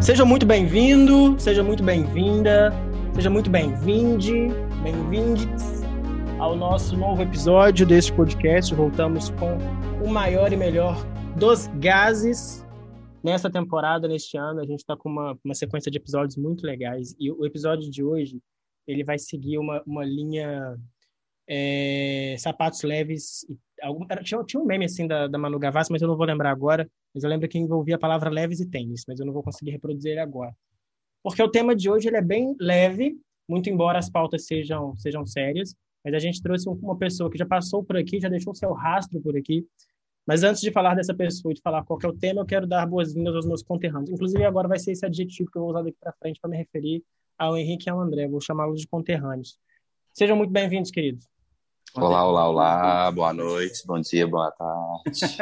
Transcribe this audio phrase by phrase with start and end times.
[0.00, 2.72] Seja muito bem-vindo, seja muito bem-vinda,
[3.14, 4.48] seja muito bem-vinde,
[4.82, 5.46] bem-vindes
[6.38, 8.74] ao nosso novo episódio deste podcast.
[8.74, 9.58] Voltamos com
[10.02, 10.96] o maior e melhor
[11.36, 12.66] dos gases
[13.22, 14.60] nessa temporada, neste ano.
[14.60, 18.02] A gente está com uma, uma sequência de episódios muito legais e o episódio de
[18.02, 18.40] hoje
[18.88, 20.76] ele vai seguir uma, uma linha
[21.52, 23.44] é, sapatos leves.
[23.82, 26.52] Algum, tinha, tinha um meme assim da, da Manu Gavassi, mas eu não vou lembrar
[26.52, 26.88] agora.
[27.12, 29.72] Mas eu lembro que envolvia a palavra leves e tênis, mas eu não vou conseguir
[29.72, 30.54] reproduzir ele agora.
[31.24, 33.18] Porque o tema de hoje ele é bem leve,
[33.48, 35.74] muito embora as pautas sejam, sejam sérias.
[36.04, 39.20] Mas a gente trouxe uma pessoa que já passou por aqui, já deixou seu rastro
[39.20, 39.66] por aqui.
[40.24, 42.66] Mas antes de falar dessa pessoa e de falar qual é o tema, eu quero
[42.66, 44.10] dar boas-vindas aos meus conterrâneos.
[44.10, 46.56] Inclusive, agora vai ser esse adjetivo que eu vou usar daqui para frente para me
[46.56, 47.02] referir
[47.36, 48.28] ao Henrique e ao André.
[48.28, 49.58] Vou chamá-los de conterrâneos.
[50.12, 51.26] Sejam muito bem-vindos, queridos.
[51.96, 53.10] Olá, olá, olá.
[53.10, 55.36] Boa noite, bom dia, boa tarde.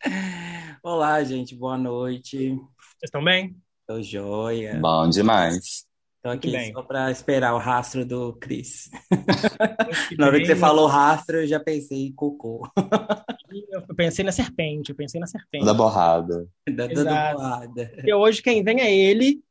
[0.82, 1.54] olá, gente.
[1.54, 2.54] Boa noite.
[2.54, 3.54] Vocês estão bem?
[3.86, 4.78] Tô joia.
[4.80, 5.86] Bom demais.
[6.22, 8.90] Tô aqui só para esperar o rastro do Cris.
[10.18, 12.66] Na hora que você falou rastro, eu já pensei em cocô.
[13.72, 15.64] Eu pensei na serpente, eu pensei na serpente.
[15.64, 16.46] Da borrada.
[16.72, 17.92] Da, da borrada.
[18.04, 19.42] E hoje quem vem é ele,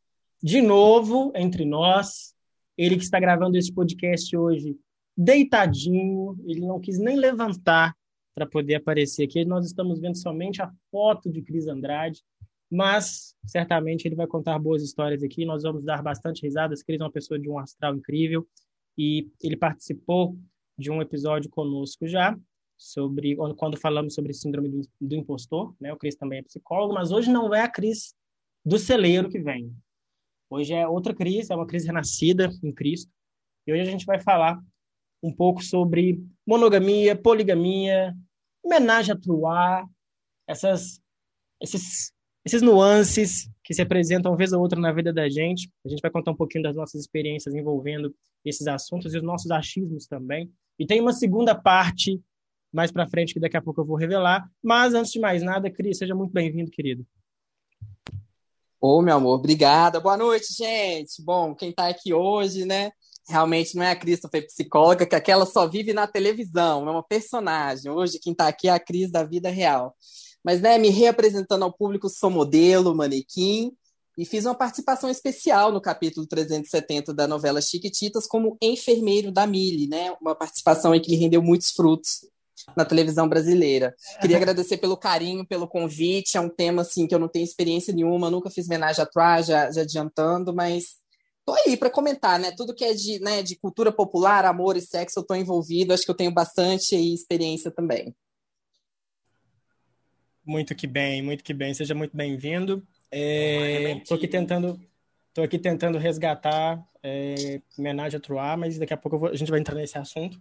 [0.41, 2.34] de novo, entre nós.
[2.78, 4.78] Ele que está gravando esse podcast hoje
[5.22, 7.94] deitadinho, ele não quis nem levantar
[8.34, 9.44] para poder aparecer aqui.
[9.44, 12.23] Nós estamos vendo somente a foto de Cris Andrade,
[12.72, 15.44] mas certamente ele vai contar boas histórias aqui.
[15.44, 16.81] Nós vamos dar bastante risadas.
[16.81, 18.47] Cris é uma pessoa de um astral incrível
[18.97, 20.38] e ele participou
[20.78, 22.40] de um episódio conosco já
[22.78, 25.92] sobre quando falamos sobre síndrome do, do impostor, né?
[25.92, 28.16] O Cris também é psicólogo, mas hoje não é a Cris
[28.64, 29.75] do celeiro que vem.
[30.50, 33.12] Hoje é outra Cris, é uma Cris renascida em Cristo.
[33.67, 34.58] E hoje a gente vai falar
[35.22, 38.16] um pouco sobre monogamia, poligamia,
[38.64, 39.86] homenagem a Troar,
[40.48, 41.00] essas,
[41.62, 42.12] esses,
[42.45, 45.72] esses nuances que se apresentam uma vez ou outra na vida da gente.
[45.85, 48.13] A gente vai contar um pouquinho das nossas experiências envolvendo
[48.44, 50.52] esses assuntos e os nossos achismos também.
[50.78, 52.22] E tem uma segunda parte
[52.72, 54.50] mais para frente que daqui a pouco eu vou revelar.
[54.63, 57.06] Mas antes de mais nada, Cris, seja muito bem-vindo, querido.
[58.80, 60.00] Ô, meu amor, obrigada.
[60.00, 61.22] Boa noite, gente.
[61.22, 62.91] Bom, quem está aqui hoje, né?
[63.29, 67.91] Realmente não é a Christopher psicóloga, que aquela só vive na televisão, é uma personagem.
[67.91, 69.95] Hoje quem está aqui é a Cris da vida real.
[70.44, 73.72] Mas, né, me reapresentando ao público, sou modelo, manequim,
[74.18, 79.88] e fiz uma participação especial no capítulo 370 da novela Chiquititas como enfermeiro da Mili,
[79.88, 80.12] né?
[80.19, 82.28] Uma participação que me rendeu muitos frutos
[82.75, 83.95] na televisão brasileira.
[84.19, 86.38] Queria agradecer pelo carinho, pelo convite.
[86.38, 89.72] É um tema assim que eu não tenho experiência nenhuma, nunca fiz homenagem atrás, já,
[89.72, 90.99] já adiantando, mas
[91.50, 92.52] tô aí para comentar, né?
[92.56, 95.94] Tudo que é de, né, de cultura popular, amor e sexo, eu tô envolvido.
[95.94, 98.16] Acho que eu tenho bastante aí, experiência também.
[100.46, 101.74] Muito que bem, muito que bem.
[101.74, 102.86] Seja muito bem-vindo.
[103.12, 104.80] Estou é, aqui tentando,
[105.34, 109.50] tô aqui tentando resgatar é, homenagem a Troar, mas daqui a pouco vou, a gente
[109.50, 110.40] vai entrar nesse assunto.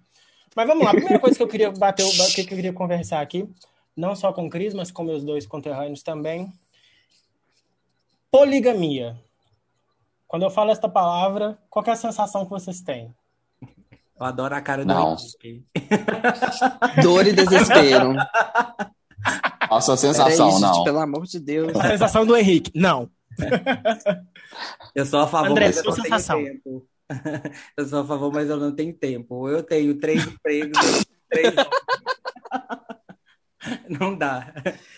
[0.55, 0.91] Mas vamos lá.
[0.91, 2.05] A primeira coisa que eu queria bater,
[2.35, 3.49] que eu queria conversar aqui,
[3.97, 6.53] não só com o Cris, mas com meus dois conterrâneos também.
[8.31, 9.17] Poligamia.
[10.28, 13.15] Quando eu falo esta palavra, qual é a sensação que vocês têm?
[14.21, 15.16] Eu adoro a cara do Não.
[17.03, 18.15] Dor e desespero.
[19.59, 20.75] A sua sensação, aí, não.
[20.75, 21.75] Gente, pelo amor de Deus.
[21.75, 23.11] A sensação do Henrique, não.
[24.94, 26.37] Eu sou a favor, André, mas eu não sensação.
[26.37, 26.87] tenho tempo.
[27.75, 29.49] Eu sou a favor, mas eu não tenho tempo.
[29.49, 31.55] Eu tenho três empregos, três...
[33.89, 34.53] Não dá.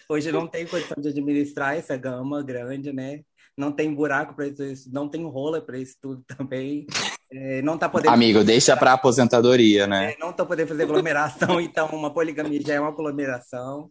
[0.09, 3.25] Hoje não tenho condição de administrar essa gama grande, né?
[3.61, 6.87] Não tem buraco para isso, não tem rola para isso tudo também.
[7.31, 8.13] É, não tá podendo.
[8.13, 10.15] Amigo, deixa para aposentadoria, né?
[10.15, 13.91] É, não tô podendo fazer aglomeração, então uma poligamia já é uma aglomeração.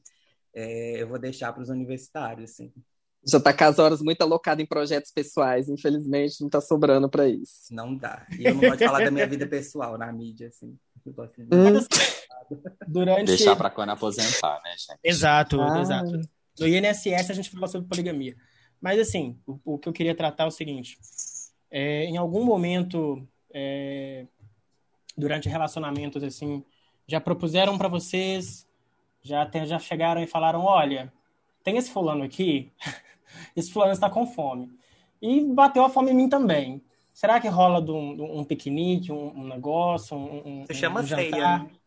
[0.54, 2.74] É, eu vou deixar para os universitários, sim.
[3.26, 7.28] Já está com as horas muito alocado em projetos pessoais, infelizmente não está sobrando para
[7.28, 7.72] isso.
[7.72, 8.26] Não dá.
[8.38, 10.76] E eu não gosto de falar da minha vida pessoal na mídia, assim.
[11.06, 11.80] Hum.
[12.88, 13.26] Durante...
[13.26, 15.00] Deixar para quando aposentar, né, gente?
[15.04, 15.82] Exato, ah.
[15.82, 16.20] exato.
[16.60, 18.36] No INSS a gente fala sobre poligamia.
[18.82, 20.98] Mas, assim, o, o, que eu queria tratar é o seguinte:
[21.70, 24.26] é, em algum momento, é,
[25.18, 26.64] durante relacionamentos, assim,
[27.08, 28.68] já propuseram para vocês,
[29.22, 31.12] já, já chegaram e falaram: olha,
[31.64, 32.72] tem esse fulano aqui,
[33.56, 34.72] esse fulano está com fome.
[35.22, 36.82] E bateu a fome em mim também.
[37.14, 41.60] Será que rola de um, um piquenique, um, um, negócio, um, Você chama um jantar?
[41.60, 41.79] ceia.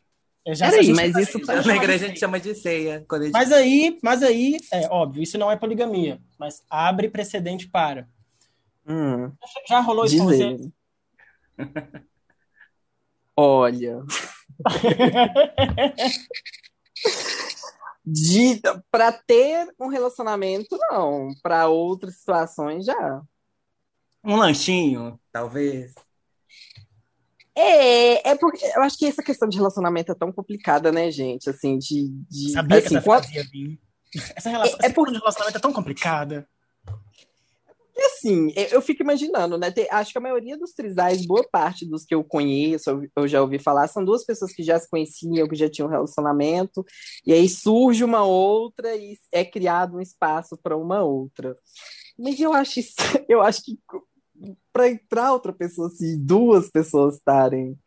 [0.44, 1.62] Peraí, mas isso tá...
[1.62, 2.98] na igreja a gente chama de ceia.
[2.98, 3.30] Gente...
[3.30, 8.08] Mas aí, mas aí, é óbvio, isso não é poligamia, mas abre precedente para.
[8.86, 9.30] Hum,
[9.68, 10.58] Já rolou isso com você?
[13.36, 14.04] Olha,
[18.04, 18.60] de
[18.90, 23.22] para ter um relacionamento não, para outras situações já.
[24.24, 25.94] Um lanchinho, talvez.
[27.54, 31.50] É, é porque eu acho que essa questão de relacionamento é tão complicada, né, gente?
[31.50, 32.08] Assim, de.
[32.30, 33.78] de Sabia assim, que essa quando- vir?
[34.36, 36.48] Essa relação, É- é essa por- questão de relacionamento é tão complicada.
[37.94, 39.70] E assim, eu eu fico imaginando, né?
[39.70, 43.28] Tem- acho que a maioria dos trisais, boa parte dos que eu conheço, eu, eu
[43.28, 46.84] já ouvi falar, são duas pessoas que já se conheciam, que já tinham um relacionamento,
[47.26, 51.54] e aí surge uma outra e é criado um espaço para uma outra.
[52.18, 52.94] Mas eu acho isso,
[53.28, 53.78] eu acho que
[54.72, 57.78] para entrar outra pessoa, se duas pessoas estarem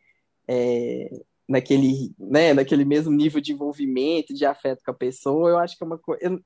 [0.48, 1.10] é,
[1.48, 5.84] naquele, né, naquele mesmo nível de envolvimento, de afeto com a pessoa, eu acho que
[5.84, 6.40] é uma coisa.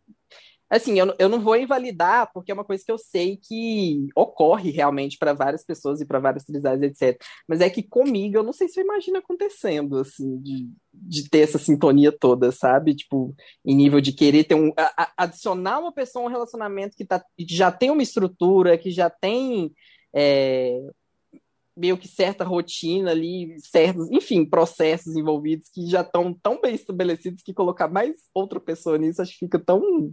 [0.70, 4.70] Assim, eu, eu não vou invalidar, porque é uma coisa que eu sei que ocorre
[4.70, 7.20] realmente para várias pessoas e para vários trisais, etc.
[7.48, 11.40] Mas é que comigo, eu não sei se eu imagino acontecendo, assim, de, de ter
[11.40, 12.94] essa sintonia toda, sabe?
[12.94, 13.34] Tipo,
[13.64, 14.72] em nível de querer ter um.
[14.76, 18.78] a- a- adicionar uma pessoa a um relacionamento que, tá, que já tem uma estrutura,
[18.78, 19.72] que já tem.
[20.14, 20.80] É,
[21.76, 27.42] meio que certa rotina ali, certos, enfim, processos envolvidos que já estão tão bem estabelecidos
[27.42, 30.12] que colocar mais outra pessoa nisso acho que fica tão,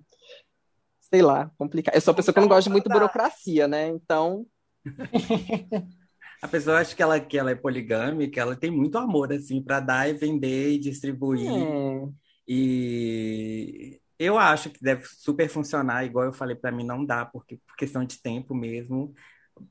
[1.02, 1.96] sei lá, complicado.
[1.96, 3.88] Eu sou uma pessoa que eu não gosto de muito burocracia, né?
[3.88, 4.46] Então,
[6.42, 9.80] A pessoa acha que ela, que ela é poligâmica, ela tem muito amor, assim, para
[9.80, 11.50] dar e vender e distribuir.
[11.50, 12.10] é,
[12.48, 17.58] E eu acho que deve super funcionar, igual eu falei, para mim não dá, porque
[17.66, 19.14] por questão de tempo mesmo.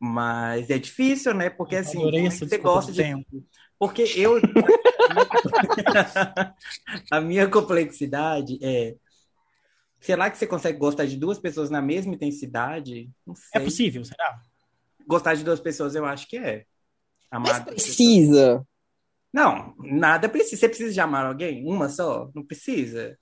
[0.00, 1.50] Mas é difícil, né?
[1.50, 3.03] Porque assim, é você gosta de.
[3.03, 3.44] tempo.
[3.79, 4.41] Porque eu.
[7.11, 8.94] A minha complexidade é.
[10.00, 13.11] Será que você consegue gostar de duas pessoas na mesma intensidade?
[13.27, 13.65] Não É sei.
[13.65, 14.41] possível, será?
[15.06, 16.65] Gostar de duas pessoas, eu acho que é.
[17.31, 17.75] Amar mas pessoas.
[17.75, 18.67] precisa.
[19.33, 20.61] Não, nada precisa.
[20.61, 21.65] Você precisa de amar alguém?
[21.67, 22.31] Uma só?
[22.35, 23.19] Não precisa.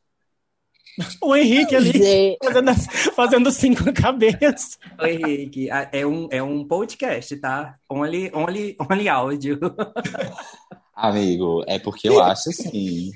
[1.20, 2.86] O Henrique ali fazendo, as-
[3.16, 4.78] fazendo cinco cabeças.
[5.00, 5.68] Oi, Henrique.
[5.90, 7.76] É um, é um podcast, tá?
[7.90, 9.58] Only, only, only áudio.
[10.94, 13.10] Amigo, é porque eu acho assim.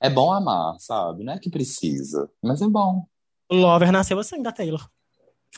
[0.00, 1.24] É bom amar, sabe?
[1.24, 3.04] Não é que precisa, mas é bom.
[3.50, 4.86] O Lover nasceu assim, da Taylor.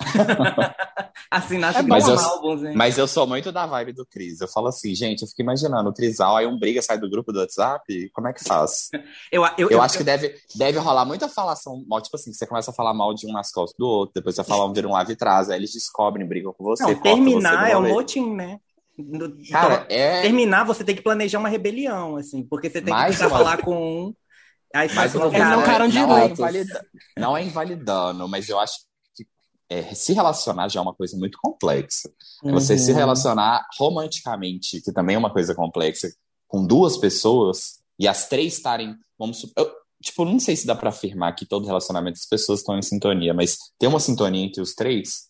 [1.31, 2.73] Assim nasce É bom eu- álbuns, né?
[2.75, 4.41] Mas eu sou muito da vibe do Cris.
[4.41, 7.33] Eu falo assim, gente, eu fico imaginando o trisal, aí um briga, sai do grupo
[7.33, 8.89] do WhatsApp, como é que faz?
[9.33, 12.71] Eu, eu, Eu acho que deve, deve rolar muita falação mal, tipo assim, você começa
[12.71, 14.93] a falar mal de um nas costas do outro, depois você fala um vira um
[14.93, 17.89] lave e traz, aí eles descobrem, brigam com você, Não, você terminar do é um
[17.89, 18.59] motim, né?
[18.97, 20.23] No- Cara, então, é.
[20.23, 23.39] terminar, você tem que planejar uma rebelião, assim, porque você tem Mais que tentar uma-
[23.45, 23.77] falar com
[24.07, 24.15] um.
[24.73, 25.67] Aí faz uma Eles não cara.
[25.67, 26.39] caram de não, é notas.
[26.39, 26.87] invalida-
[27.19, 28.75] não é invalidando, mas eu acho
[29.69, 32.11] é, se relacionar já é uma coisa muito complexa.
[32.45, 32.97] É Você se Uhum.
[32.97, 36.13] relacionar romanticamente, que também é uma coisa complexa,
[36.47, 39.73] com duas pessoas e as três estarem, vamos eu,
[40.03, 43.33] tipo, não sei se dá pra afirmar que todo relacionamento as pessoas estão em sintonia,
[43.33, 45.29] mas tem uma sintonia entre os três?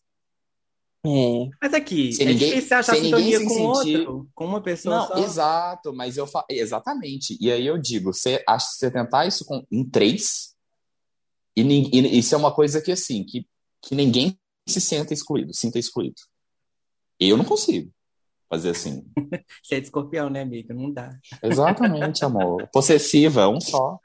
[1.07, 1.49] É.
[1.63, 4.63] Mas aqui, Se é ninguém- difícil você achar sintonia se com sentir- outro, com uma
[4.63, 5.19] pessoa Não, só.
[5.19, 7.37] exato, mas eu falo, exatamente.
[7.41, 10.55] E aí eu digo, você acha que você tentar isso com, em três,
[11.57, 13.47] e, e isso é uma coisa que assim, que,
[13.87, 16.17] que ninguém se senta excluído, sinta excluído.
[17.21, 17.91] Eu não consigo
[18.49, 19.05] fazer assim.
[19.63, 20.75] Você é escorpião, né, amiga?
[20.75, 21.17] Não dá.
[21.43, 22.69] Exatamente, amor.
[22.73, 23.99] Possessiva, um só.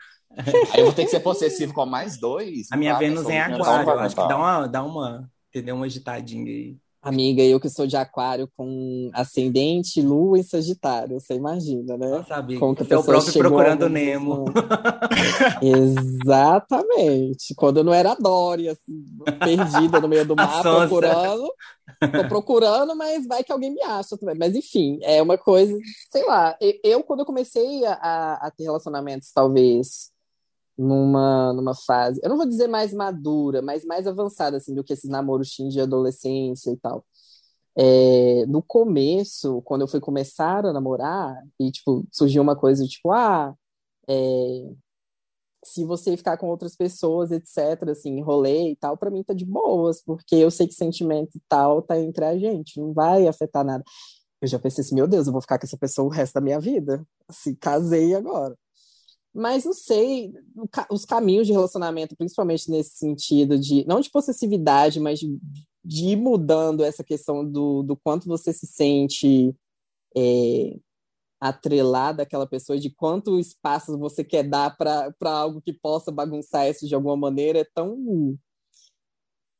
[0.72, 2.68] Aí eu vou ter que ser possessivo com mais dois.
[2.72, 5.76] A minha dá, Vênus pessoal, em aquário, acho que dá uma, dá uma, entendeu?
[5.76, 6.78] Uma agitadinha aí.
[7.02, 12.10] Amiga, eu que sou de aquário com ascendente, lua e sagitário, você imagina, né?
[12.10, 12.60] Não sabia.
[12.60, 14.46] Como que a é o próprio procurando Nemo.
[15.62, 17.56] Exatamente.
[17.56, 19.06] Quando eu não era Dory, assim,
[19.42, 21.50] perdida no meio do mar, procurando.
[22.02, 24.36] Tô procurando, mas vai que alguém me acha também.
[24.38, 25.74] Mas enfim, é uma coisa,
[26.12, 26.58] sei lá.
[26.84, 30.12] Eu, quando eu comecei a- a ter relacionamentos, talvez,
[30.80, 34.94] numa, numa fase, eu não vou dizer mais madura, mas mais avançada, assim, do que
[34.94, 37.06] esses namoros teen de adolescência e tal.
[37.78, 43.12] É, no começo, quando eu fui começar a namorar, e, tipo, surgiu uma coisa, tipo,
[43.12, 43.54] ah,
[44.10, 44.72] é,
[45.66, 49.46] se você ficar com outras pessoas, etc., assim, rolê e tal, pra mim tá de
[49.46, 53.66] boas, porque eu sei que sentimento e tal tá entre a gente, não vai afetar
[53.66, 53.84] nada.
[54.42, 56.42] Eu já pensei assim, meu Deus, eu vou ficar com essa pessoa o resto da
[56.42, 57.06] minha vida.
[57.28, 58.56] Assim, casei agora.
[59.34, 60.34] Mas não sei,
[60.90, 65.40] os caminhos de relacionamento, principalmente nesse sentido de, não de possessividade, mas de,
[65.86, 69.56] de ir mudando essa questão do, do quanto você se sente
[70.18, 70.80] é,
[71.40, 76.88] atrelada àquela pessoa, de quanto espaço você quer dar para algo que possa bagunçar isso
[76.88, 78.38] de alguma maneira, é tão.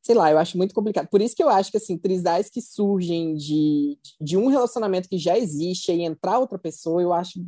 [0.02, 1.08] Sei lá, eu acho muito complicado.
[1.08, 5.18] Por isso que eu acho que, assim, trisais que surgem de, de um relacionamento que
[5.18, 7.38] já existe e entrar outra pessoa, eu acho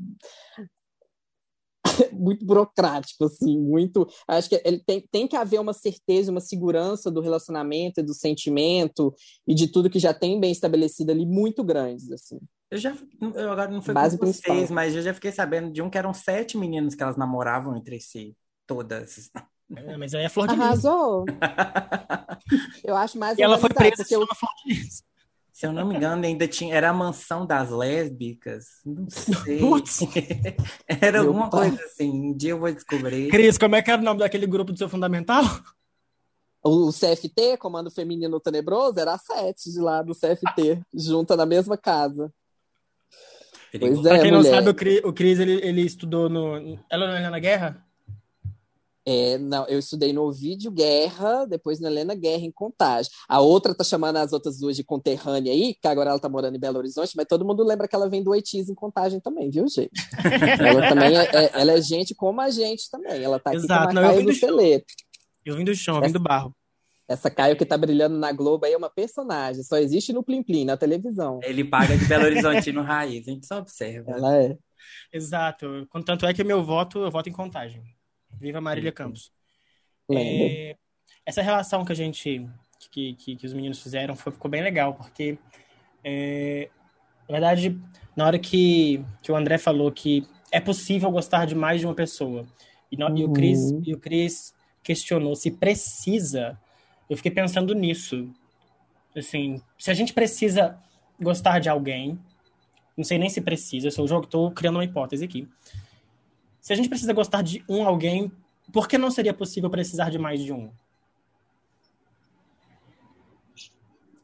[2.13, 4.07] muito burocrático, assim, muito.
[4.29, 8.15] Acho que ele tem, tem que haver uma certeza, uma segurança do relacionamento e do
[8.15, 9.15] sentimento
[9.47, 12.39] e de tudo que já tem bem estabelecido ali, muito grandes, assim.
[12.71, 12.97] Eu já,
[13.35, 14.75] eu agora não foi Base com vocês, principal.
[14.75, 18.01] mas eu já fiquei sabendo de um que eram sete meninos que elas namoravam entre
[18.01, 18.35] si,
[18.67, 19.31] todas.
[19.77, 20.63] É, mas aí é flor de lis.
[20.63, 21.25] Arrasou.
[22.85, 25.03] Eu acho mais E ela foi presa, se porque eu- chama flor de lis.
[25.63, 26.75] Se eu não me engano, ainda tinha.
[26.75, 28.81] Era a mansão das lésbicas.
[28.85, 29.61] Não sei.
[29.61, 30.01] Putz.
[31.01, 31.69] Era Meu alguma pai.
[31.69, 32.11] coisa assim.
[32.11, 33.31] Um dia eu vou descobrir.
[33.31, 35.45] Cris, como é que era o nome daquele grupo do seu fundamental?
[36.65, 41.77] O CFT, Comando Feminino Tenebroso, era a sete de lá do CFT, junta na mesma
[41.77, 42.35] casa.
[43.79, 44.57] Pois pra é, quem não mulher.
[44.57, 46.77] sabe, o Cris, o Cris, ele, ele estudou no.
[46.91, 47.87] Ela não é na guerra?
[49.05, 53.11] É, não, eu estudei no Ovidio Guerra, depois na Helena Guerra, em Contagem.
[53.29, 56.57] A outra tá chamando as outras duas de conterrânea aí, que agora ela tá morando
[56.57, 59.51] em Belo Horizonte, mas todo mundo lembra que ela vem do Oitis em Contagem também,
[59.51, 59.91] viu, gente?
[60.61, 63.23] ela também é, é- ela é gente como a gente também.
[63.23, 64.35] Ela tá aqui Exato, com a eu Caio vim do.
[64.35, 64.85] Celeiro.
[65.45, 66.55] Eu vim do chão, eu vim do barro.
[67.09, 70.43] Essa Caio que tá brilhando na Globo aí é uma personagem, só existe no Plim
[70.43, 71.41] Plim, na televisão.
[71.43, 74.13] Ele paga de Belo Horizontino raiz, a gente só observa.
[74.13, 74.57] Ela é.
[75.13, 75.87] Exato.
[75.91, 77.83] Contanto é que o meu voto, eu voto em contagem.
[78.43, 79.33] Viva Marília Campos.
[80.09, 80.47] Lembra?
[80.53, 80.77] É,
[81.25, 82.45] essa relação que a gente,
[82.91, 85.39] que, que, que os meninos fizeram, foi, ficou bem legal, porque,
[86.03, 86.69] é,
[87.29, 87.79] na verdade,
[88.17, 91.95] na hora que, que o André falou que é possível gostar de mais de uma
[91.95, 92.45] pessoa,
[92.91, 93.83] e, no- e o, Chris, Uhum.
[93.87, 96.59] e o Chris questionou se precisa,
[97.09, 98.29] eu fiquei pensando nisso.
[99.17, 100.77] Assim, se a gente precisa
[101.21, 102.19] gostar de alguém,
[102.97, 105.49] não sei nem se precisa, eu sou o jogo, estou criando uma hipótese aqui.
[106.63, 108.31] Se a gente precisa gostar de um alguém,
[108.73, 110.71] por que não seria possível precisar de mais de um?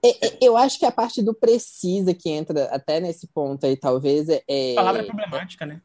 [0.05, 3.77] É, é, Eu acho que a parte do precisa que entra até nesse ponto aí,
[3.77, 5.83] talvez, é, é- A palavra é problemática, né?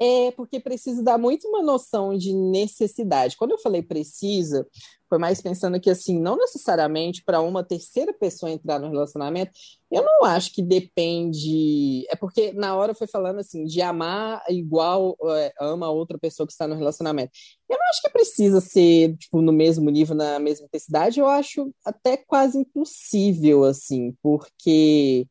[0.00, 3.36] É, porque precisa dar muito uma noção de necessidade.
[3.36, 4.66] Quando eu falei precisa,
[5.08, 9.52] foi mais pensando que, assim, não necessariamente para uma terceira pessoa entrar no relacionamento,
[9.90, 12.04] eu não acho que depende.
[12.10, 16.46] É porque na hora foi falando, assim, de amar igual é, ama a outra pessoa
[16.46, 17.30] que está no relacionamento.
[17.68, 21.20] Eu não acho que precisa ser, tipo, no mesmo nível, na mesma intensidade.
[21.20, 25.28] Eu acho até quase impossível, assim, porque.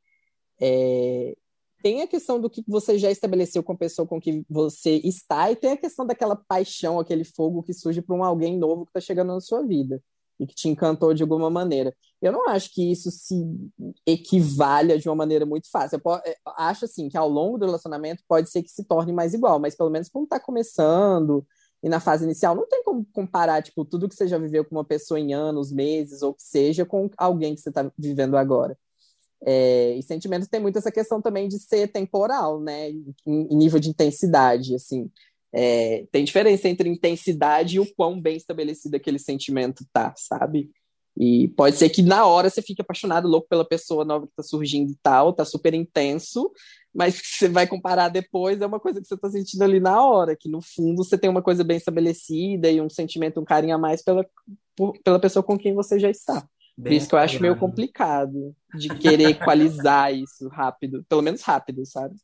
[0.62, 1.36] é,
[1.84, 5.52] tem a questão do que você já estabeleceu com a pessoa com que você está,
[5.52, 8.92] e tem a questão daquela paixão, aquele fogo que surge para um alguém novo que
[8.92, 10.02] está chegando na sua vida
[10.40, 11.94] e que te encantou de alguma maneira.
[12.22, 13.36] Eu não acho que isso se
[14.06, 16.02] equivalha de uma maneira muito fácil.
[16.04, 19.34] Eu eu acho assim que ao longo do relacionamento pode ser que se torne mais
[19.34, 21.46] igual, mas pelo menos quando está começando
[21.84, 24.74] e na fase inicial, não tem como comparar tipo tudo que você já viveu com
[24.74, 28.78] uma pessoa em anos, meses ou que seja com alguém que você está vivendo agora.
[29.46, 32.90] É, e sentimentos tem muito essa questão também de ser temporal, né?
[32.90, 35.10] Em, em nível de intensidade, assim.
[35.52, 40.72] É, tem diferença entre intensidade e o quão bem estabelecido aquele sentimento tá, sabe?
[41.16, 44.42] E pode ser que na hora você fique apaixonado, louco pela pessoa nova que tá
[44.42, 46.52] surgindo e tal, tá super intenso,
[46.94, 50.36] mas você vai comparar depois é uma coisa que você tá sentindo ali na hora,
[50.36, 53.78] que no fundo você tem uma coisa bem estabelecida e um sentimento, um carinho a
[53.78, 54.26] mais pela,
[54.76, 56.48] por- pela pessoa com quem você já está.
[56.76, 61.42] Por Bem isso que eu acho meio complicado de querer equalizar isso rápido, pelo menos
[61.42, 62.16] rápido, sabe?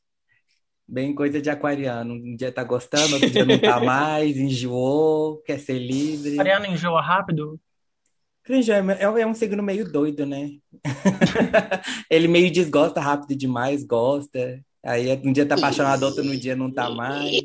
[0.87, 2.15] Bem coisa de aquariano.
[2.15, 6.35] Um dia tá gostando, outro dia não tá mais, enjoou, quer ser livre.
[6.35, 7.59] Mariana enjoa rápido?
[8.49, 10.49] Enjoa, É é um signo meio doido, né?
[12.09, 14.59] Ele meio desgosta rápido demais, gosta.
[14.83, 17.37] Aí um dia tá apaixonado, outro no dia não tá mais.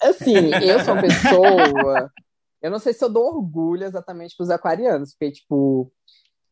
[0.00, 2.12] Assim, eu sou uma pessoa.
[2.66, 5.90] Eu não sei se eu dou orgulho exatamente pros aquarianos, porque, tipo,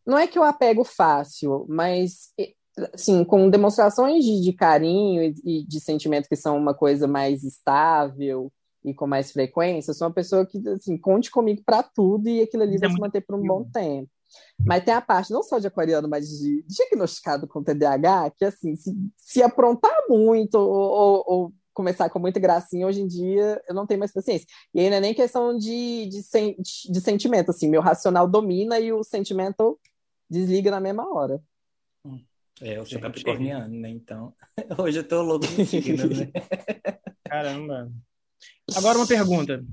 [0.06, 2.30] não é que eu apego fácil, mas,
[2.92, 7.42] assim, com demonstrações de, de carinho e, e de sentimento que são uma coisa mais
[7.44, 8.52] estável
[8.85, 12.42] e com mais frequência, eu sou uma pessoa que, assim, conte comigo pra tudo e
[12.42, 14.11] aquilo ali Isso é vai se manter por um bom tempo.
[14.66, 18.75] Mas tem a parte não só de aquariano, mas de diagnosticado com TDAH, que assim,
[18.76, 23.75] se, se aprontar muito ou, ou- ou começar com muita gracinha, hoje em dia eu
[23.75, 24.47] não tenho mais paciência.
[24.73, 28.78] E aí não é nem questão de, de, sen- de sentimento, assim, meu racional domina
[28.81, 29.78] e o sentimento
[30.31, 31.43] desliga na mesma hora.
[32.62, 33.90] É, eu sou capricorniano, né?
[33.90, 34.33] Então,
[34.78, 36.31] hoje eu tô louco né?
[37.28, 37.93] Caramba.
[38.76, 39.64] Agora uma pergunta.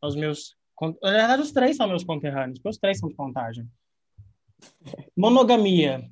[0.00, 0.56] Aos meus.
[1.02, 3.68] Na verdade, os três são meus conterrâneos, porque os três são de contagem.
[5.16, 6.08] Monogamia.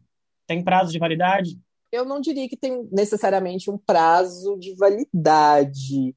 [0.47, 1.59] Tem prazo de validade?
[1.97, 6.15] Eu não diria que tem necessariamente um prazo de validade,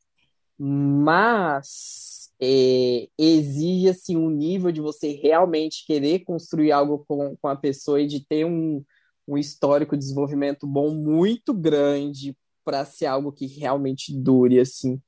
[0.57, 7.55] mas é, exige assim, um nível de você realmente querer construir algo com, com a
[7.55, 8.83] pessoa e de ter um,
[9.27, 15.01] um histórico de desenvolvimento bom muito grande para ser algo que realmente dure, assim.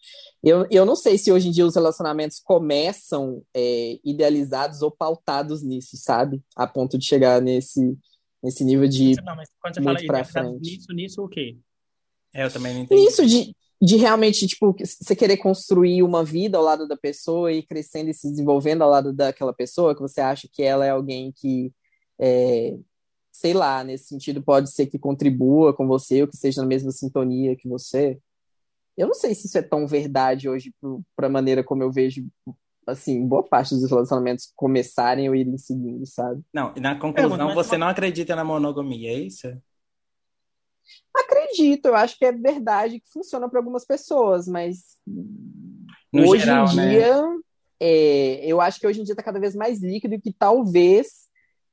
[0.43, 5.61] Eu, eu não sei se hoje em dia os relacionamentos começam é, idealizados ou pautados
[5.61, 6.41] nisso, sabe?
[6.55, 7.95] A ponto de chegar nesse,
[8.43, 9.15] nesse nível de.
[9.23, 11.57] Não, mas quando você fala idealizados nisso, nisso o quê?
[12.33, 13.01] É, eu também não entendi.
[13.01, 17.63] Nisso de, de realmente, tipo, você querer construir uma vida ao lado da pessoa e
[17.63, 21.31] crescendo e se desenvolvendo ao lado daquela pessoa, que você acha que ela é alguém
[21.31, 21.71] que.
[22.19, 22.77] É,
[23.31, 26.91] sei lá, nesse sentido, pode ser que contribua com você ou que esteja na mesma
[26.91, 28.19] sintonia que você.
[28.97, 30.73] Eu não sei se isso é tão verdade hoje
[31.15, 32.27] para a maneira como eu vejo,
[32.91, 36.41] assim, boa parte dos relacionamentos começarem ou irem seguindo, sabe?
[36.53, 39.47] Não, na conclusão, você não acredita na monogamia, é isso?
[41.15, 44.97] Acredito, eu acho que é verdade que funciona para algumas pessoas, mas
[46.11, 46.89] no hoje geral, em né?
[46.89, 47.39] dia, né?
[47.79, 51.20] é, eu acho que hoje em dia está cada vez mais líquido e que talvez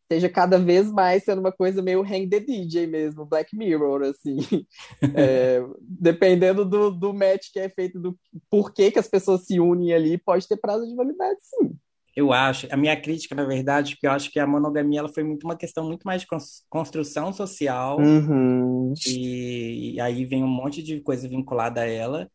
[0.08, 4.38] esteja cada vez mais sendo uma coisa meio hang the DJ mesmo, Black Mirror, assim.
[5.14, 8.18] é, dependendo do, do match que é feito, do
[8.50, 11.76] porquê que as pessoas se unem ali, pode ter prazo de validade, sim.
[12.16, 15.22] Eu acho, a minha crítica, na verdade, que eu acho que a monogamia ela foi
[15.22, 16.26] muito uma questão muito mais de
[16.68, 18.92] construção social, uhum.
[19.06, 22.28] e, e, aí vem um monte de coisa vinculada a ela,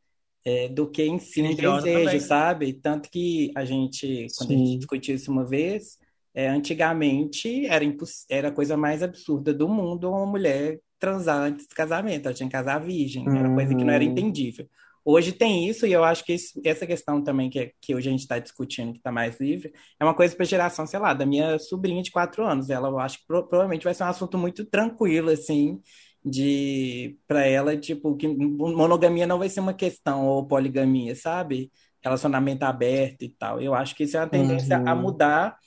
[0.46, 2.20] é, do que em si um desejo, também.
[2.20, 2.74] sabe?
[2.74, 4.56] Tanto que a gente, quando Sim.
[4.56, 5.98] a gente discutiu isso uma vez,
[6.34, 7.86] é, antigamente era,
[8.30, 12.48] era a coisa mais absurda do mundo uma mulher transar antes do casamento, ela tinha
[12.48, 13.36] que casar virgem, uhum.
[13.36, 14.12] era coisa que não era uhum.
[14.12, 14.68] entendível.
[15.06, 18.12] Hoje tem isso, e eu acho que isso, essa questão também que, que hoje a
[18.12, 21.25] gente está discutindo, que está mais livre, é uma coisa para geração, sei lá, da
[21.25, 22.70] minha sobrinha de quatro anos.
[22.70, 25.82] Ela, eu acho que pro, provavelmente vai ser um assunto muito tranquilo, assim,
[26.24, 31.70] de para ela, tipo, que monogamia não vai ser uma questão, ou poligamia, sabe?
[32.02, 33.60] Relacionamento aberto e tal.
[33.60, 34.88] Eu acho que isso é uma tendência uhum.
[34.88, 35.58] a mudar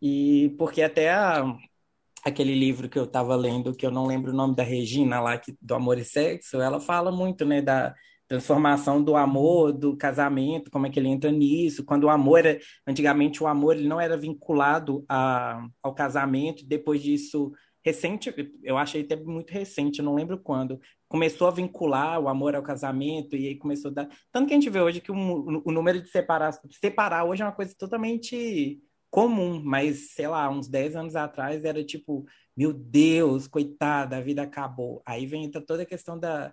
[0.00, 1.44] e porque até a,
[2.24, 5.38] aquele livro que eu estava lendo, que eu não lembro o nome da Regina lá,
[5.38, 7.94] que, do Amor e Sexo, ela fala muito, né, da
[8.28, 12.58] transformação do amor, do casamento, como é que ele entra nisso, quando o amor era,
[12.86, 17.50] antigamente o amor ele não era vinculado a, ao casamento, depois disso,
[17.82, 18.30] recente,
[18.62, 22.62] eu achei até muito recente, eu não lembro quando, começou a vincular o amor ao
[22.62, 25.72] casamento, e aí começou a dar, tanto que a gente vê hoje que o, o
[25.72, 28.78] número de separar, separar hoje é uma coisa totalmente
[29.10, 32.24] comum, mas sei lá, uns 10 anos atrás era tipo,
[32.56, 35.02] meu Deus, coitada, a vida acabou.
[35.06, 36.52] Aí vem toda a questão da,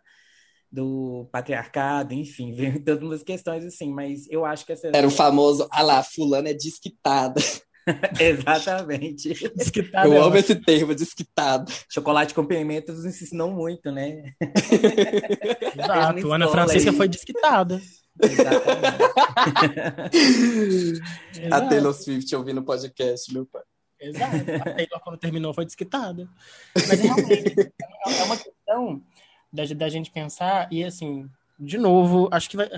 [0.72, 4.88] do patriarcado, enfim, vem todas umas questões assim, mas eu acho que essa.
[4.88, 7.42] Era o famoso, ah lá, fulano é desquitada.
[8.20, 9.30] Exatamente.
[9.56, 11.72] Desquitado eu é amo esse termo, desquitado.
[11.88, 14.34] Chocolate com pimentas nos ensinou muito, né?
[15.78, 16.98] Exato, Ana Francisca aí.
[16.98, 17.80] foi desquitada.
[21.52, 23.62] a Taylor Swift ouvindo o podcast, meu pai.
[24.00, 24.36] Exato.
[24.36, 26.28] A Taylor, quando terminou, foi desquitada.
[26.88, 27.74] Mas realmente
[28.08, 29.04] é uma questão
[29.52, 32.70] da, da gente pensar, e assim, de novo, acho que vai.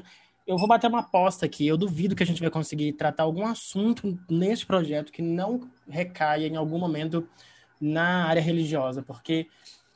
[0.45, 1.67] Eu vou bater uma aposta aqui.
[1.67, 6.47] Eu duvido que a gente vai conseguir tratar algum assunto nesse projeto que não recaia
[6.47, 7.27] em algum momento
[7.81, 9.47] na área religiosa, porque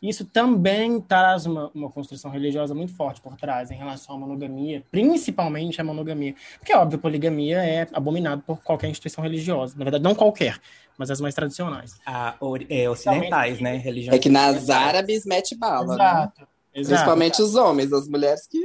[0.02, 4.84] isso também traz uma, uma construção religiosa muito forte por trás em relação à monogamia,
[4.90, 6.34] principalmente a monogamia.
[6.58, 9.76] Porque, óbvio, poligamia é abominado por qualquer instituição religiosa.
[9.78, 10.60] Na verdade, não qualquer,
[10.98, 12.00] mas as mais tradicionais.
[12.04, 12.36] Ah,
[12.68, 13.78] é, ocidentais, né?
[13.78, 16.04] Religiões é que nas árabes mete bala, né?
[16.04, 16.42] Exato.
[16.42, 16.48] né?
[16.74, 17.44] Exato, Principalmente exato.
[17.44, 18.60] os homens, as mulheres que.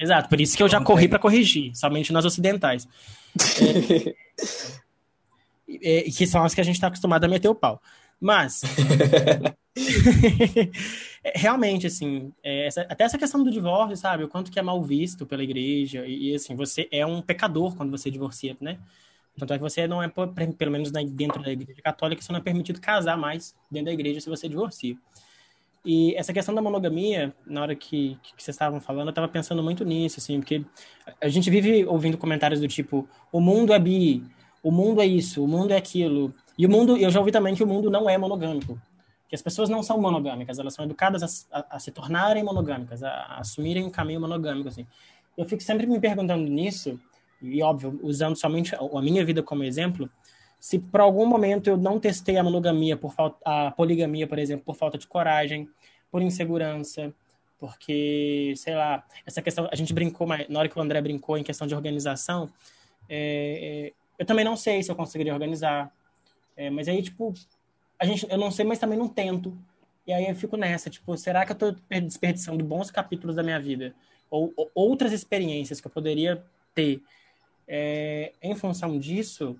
[0.00, 2.86] Exato, por isso que eu já corri para corrigir, somente nas ocidentais.
[5.82, 7.78] É, é, que são as que a gente está acostumado a meter o pau.
[8.20, 8.62] Mas.
[11.34, 14.24] realmente, assim, é, essa, até essa questão do divórcio, sabe?
[14.24, 16.06] O quanto que é mal visto pela igreja.
[16.06, 18.78] E, e, assim, você é um pecador quando você divorcia, né?
[19.38, 22.42] Tanto é que você não é, pelo menos dentro da igreja católica, você não é
[22.42, 24.96] permitido casar mais dentro da igreja se você divorcia.
[25.84, 29.62] E essa questão da monogamia, na hora que, que vocês estavam falando, eu estava pensando
[29.62, 30.64] muito nisso, assim, porque
[31.20, 34.24] a gente vive ouvindo comentários do tipo: o mundo é bi,
[34.62, 36.34] o mundo é isso, o mundo é aquilo.
[36.58, 38.78] E o mundo, eu já ouvi também que o mundo não é monogâmico
[39.28, 43.02] que as pessoas não são monogâmicas, elas são educadas a, a, a se tornarem monogâmicas,
[43.02, 44.86] a, a, assumirem um caminho monogâmico, assim.
[45.36, 46.98] Eu fico sempre me perguntando nisso,
[47.40, 50.10] e óbvio, usando somente a minha vida como exemplo,
[50.58, 54.64] se por algum momento eu não testei a monogamia, por falta, a poligamia, por exemplo,
[54.64, 55.68] por falta de coragem,
[56.10, 57.12] por insegurança,
[57.58, 61.44] porque, sei lá, essa questão, a gente brincou, na hora que o André brincou em
[61.44, 62.50] questão de organização,
[63.08, 65.92] é, é, eu também não sei se eu conseguiria organizar,
[66.58, 67.32] é, mas aí, tipo,
[67.96, 69.56] a gente, eu não sei, mas também não tento.
[70.04, 73.60] E aí eu fico nessa, tipo, será que eu estou desperdiçando bons capítulos da minha
[73.60, 73.94] vida?
[74.28, 76.44] Ou, ou, outras experiências que eu poderia
[76.74, 77.00] ter
[77.68, 79.56] é, em função disso,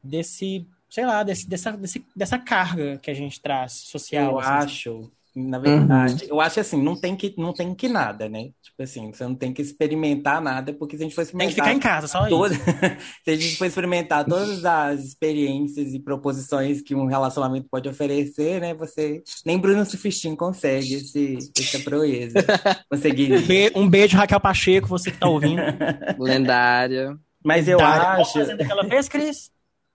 [0.00, 4.34] desse, sei lá, desse, dessa, desse, dessa carga que a gente traz social.
[4.34, 6.30] Eu assim, acho, Na verdade, uhum.
[6.30, 8.50] eu acho assim, não tem que não tem que nada, né?
[8.60, 11.54] Tipo assim, você não tem que experimentar nada, porque se a gente for experimentar.
[11.54, 12.54] Tem que ficar em casa, só toda...
[13.24, 18.60] se a gente for experimentar todas as experiências e proposições que um relacionamento pode oferecer,
[18.60, 18.74] né?
[18.74, 19.22] Você.
[19.46, 22.34] Nem Bruno Sufistin consegue esse, essa proeza.
[22.90, 23.72] Conseguir.
[23.74, 25.62] Um beijo, Raquel Pacheco, você que tá ouvindo.
[26.18, 27.16] Lendária.
[27.44, 28.22] Mas eu Lendária.
[28.22, 28.32] acho.
[28.32, 29.52] Qual fazenda que ela fez, Cris?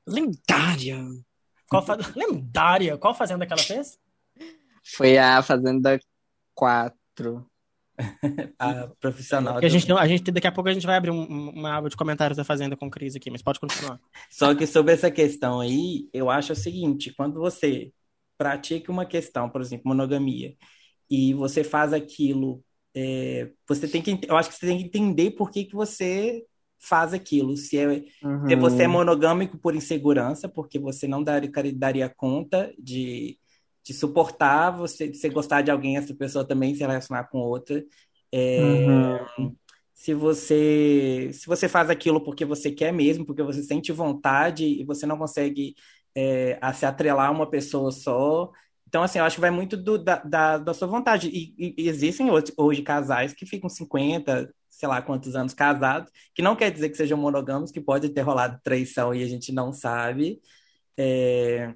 [0.08, 1.06] Lendária.
[1.70, 1.98] Qual fa...
[2.16, 2.98] Lendária.
[2.98, 3.98] Qual fazenda que ela fez?
[4.84, 6.00] Foi a Fazenda
[6.54, 7.46] 4.
[8.58, 9.58] a profissional.
[9.58, 11.96] a, gente, a gente, daqui a pouco a gente vai abrir um, uma aba de
[11.96, 14.00] comentários da Fazenda com Cris aqui, mas pode continuar.
[14.32, 17.92] Só que sobre essa questão aí, eu acho o seguinte: quando você
[18.38, 20.56] pratica uma questão, por exemplo, monogamia,
[21.10, 22.64] e você faz aquilo,
[22.96, 26.44] é, você tem que, eu acho que você tem que entender por que, que você
[26.80, 27.56] faz aquilo.
[27.56, 27.88] Se, é,
[28.24, 28.48] uhum.
[28.48, 33.38] se você é monogâmico por insegurança, porque você não daria, daria conta de
[33.84, 37.84] de suportar você, de você gostar de alguém, essa pessoa também se relacionar com outra.
[38.32, 39.56] É, uhum.
[39.94, 44.84] Se você se você faz aquilo porque você quer mesmo, porque você sente vontade e
[44.84, 45.76] você não consegue
[46.16, 48.52] é, a se atrelar a uma pessoa só.
[48.88, 51.28] Então, assim, eu acho que vai muito do, da, da, da, sua vontade.
[51.28, 56.12] E, e, e existem hoje, hoje, casais que ficam 50, sei lá quantos anos casados,
[56.34, 59.52] que não quer dizer que sejam monogâmicos, que pode ter rolado traição e a gente
[59.52, 60.40] não sabe.
[60.98, 61.74] É,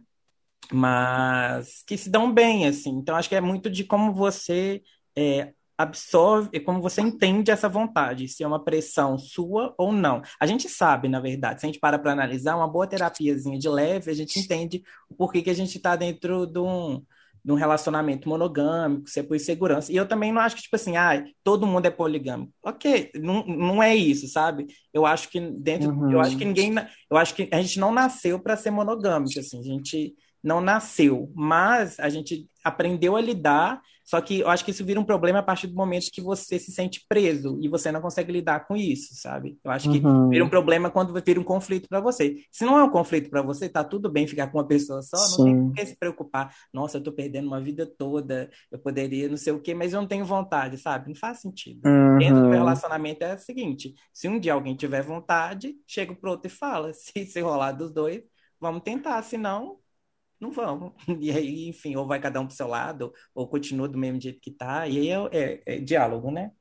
[0.71, 2.91] mas que se dão bem, assim.
[2.91, 4.81] Então, acho que é muito de como você
[5.15, 10.21] é, absorve, como você entende essa vontade, se é uma pressão sua ou não.
[10.39, 13.69] A gente sabe, na verdade, se a gente para para analisar, uma boa terapiazinha de
[13.69, 17.03] leve, a gente entende o porquê que a gente está dentro de um,
[17.45, 19.91] de um relacionamento monogâmico, se é por insegurança.
[19.91, 22.51] E eu também não acho que, tipo assim, ah, todo mundo é poligâmico.
[22.63, 24.65] Ok, não, não é isso, sabe?
[24.91, 25.91] Eu acho que dentro.
[25.91, 26.11] Uhum.
[26.11, 26.73] Eu acho que ninguém.
[27.09, 29.59] Eu acho que a gente não nasceu para ser monogâmico, assim.
[29.59, 30.15] A gente
[30.47, 33.81] não nasceu, mas a gente aprendeu a lidar.
[34.03, 36.57] Só que eu acho que isso vira um problema a partir do momento que você
[36.57, 39.59] se sente preso e você não consegue lidar com isso, sabe?
[39.61, 40.29] Eu acho que uhum.
[40.29, 42.37] vira um problema quando vira um conflito para você.
[42.49, 45.17] Se não é um conflito para você, tá tudo bem ficar com uma pessoa só,
[45.17, 45.43] não Sim.
[45.43, 46.55] tem por que se preocupar.
[46.73, 49.99] Nossa, eu tô perdendo uma vida toda, eu poderia não sei o quê, mas eu
[49.99, 51.09] não tenho vontade, sabe?
[51.09, 51.85] Não faz sentido.
[51.85, 52.17] Uhum.
[52.17, 56.47] Dentro do relacionamento é o seguinte: se um dia alguém tiver vontade, chega pro outro
[56.47, 56.93] e fala.
[56.95, 58.23] Se se rolar dos dois,
[58.59, 59.79] vamos tentar, senão
[60.39, 60.93] não vamos.
[61.19, 64.39] E aí, enfim, ou vai cada um pro seu lado, ou continua do mesmo jeito
[64.39, 64.87] que tá.
[64.87, 66.51] E aí é, é, é diálogo, né?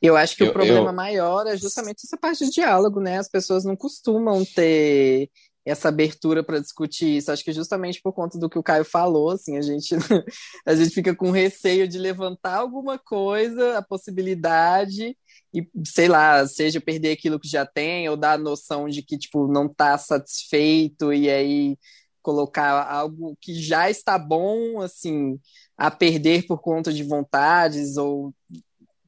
[0.00, 0.94] Eu acho que eu, o problema eu...
[0.94, 3.18] maior é justamente essa parte de diálogo, né?
[3.18, 5.30] As pessoas não costumam ter
[5.64, 7.32] essa abertura para discutir isso.
[7.32, 9.94] Acho que justamente por conta do que o Caio falou, assim, a gente
[10.66, 15.16] a gente fica com receio de levantar alguma coisa, a possibilidade
[15.54, 19.16] e sei lá, seja perder aquilo que já tem ou dar a noção de que
[19.16, 21.78] tipo não está satisfeito e aí
[22.20, 25.38] colocar algo que já está bom, assim,
[25.76, 28.34] a perder por conta de vontades ou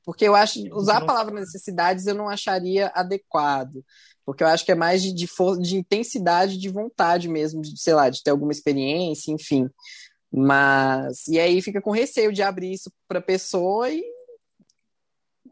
[0.05, 3.85] porque eu acho usar a palavra necessidades eu não acharia adequado,
[4.25, 5.27] porque eu acho que é mais de, de,
[5.61, 9.69] de intensidade de vontade mesmo, de, sei lá, de ter alguma experiência, enfim.
[10.31, 14.05] Mas e aí fica com receio de abrir isso para pessoa e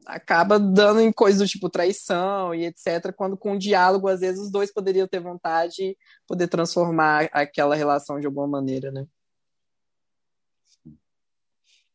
[0.06, 3.12] acaba dando em coisas do tipo traição e etc.
[3.16, 7.74] Quando com o diálogo, às vezes, os dois poderiam ter vontade de poder transformar aquela
[7.74, 9.06] relação de alguma maneira, né?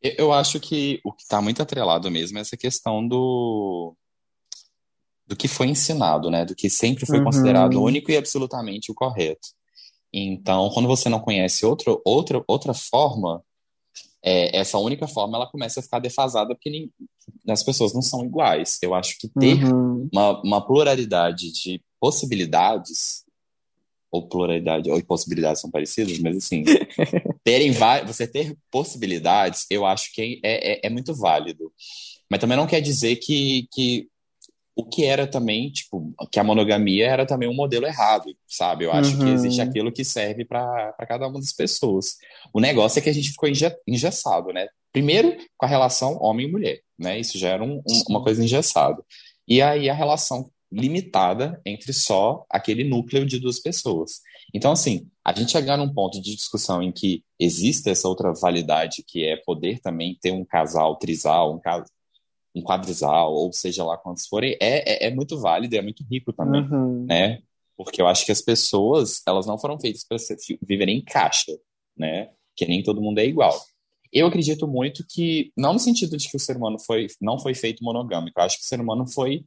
[0.01, 3.95] Eu acho que o que está muito atrelado mesmo é essa questão do
[5.27, 6.43] do que foi ensinado, né?
[6.43, 7.25] Do que sempre foi uhum.
[7.25, 9.49] considerado único e absolutamente o correto.
[10.11, 13.43] Então, quando você não conhece outro, outra, outra forma,
[14.23, 16.91] é, essa única forma ela começa a ficar defasada porque nem,
[17.47, 18.77] as pessoas não são iguais.
[18.81, 20.09] Eu acho que ter uhum.
[20.11, 23.23] uma, uma pluralidade de possibilidades
[24.11, 26.63] ou pluralidade ou possibilidades são parecidas, mas assim,
[27.43, 27.71] terem
[28.05, 31.71] você ter possibilidades, eu acho que é, é, é, muito válido.
[32.29, 34.07] Mas também não quer dizer que, que
[34.79, 38.85] o que era também, tipo, que a monogamia era também um modelo errado, sabe?
[38.85, 39.25] Eu acho uhum.
[39.25, 42.15] que existe aquilo que serve para cada uma das pessoas.
[42.53, 43.49] O negócio é que a gente ficou
[43.85, 44.69] engessado, né?
[44.93, 47.19] Primeiro, com a relação homem e mulher, né?
[47.19, 49.03] Isso já era um, um, uma coisa engessada.
[49.45, 54.21] E aí a relação limitada entre só aquele núcleo de duas pessoas.
[54.53, 59.03] Então, assim, a gente chegar num ponto de discussão em que existe essa outra validade
[59.05, 61.85] que é poder também ter um casal trisal, um, casal
[62.55, 66.03] um quadrisal, ou seja lá quantos forem, é, é, é muito válido e é muito
[66.09, 67.05] rico também, uhum.
[67.05, 67.41] né?
[67.77, 70.17] Porque eu acho que as pessoas, elas não foram feitas para
[70.61, 71.57] viverem em caixa,
[71.95, 72.29] né?
[72.55, 73.57] Que nem todo mundo é igual.
[74.11, 77.53] Eu acredito muito que, não no sentido de que o ser humano foi, não foi
[77.53, 79.43] feito monogâmico, eu acho que o ser humano foi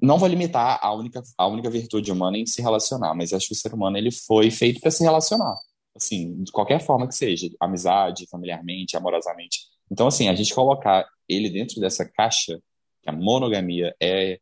[0.00, 3.52] não vou limitar a única, a única virtude humana em se relacionar, mas acho que
[3.54, 5.54] o ser humano ele foi feito para se relacionar.
[5.96, 9.60] assim, de qualquer forma que seja, amizade, familiarmente, amorosamente.
[9.90, 12.60] Então, assim, a gente colocar ele dentro dessa caixa,
[13.02, 14.38] que a monogamia é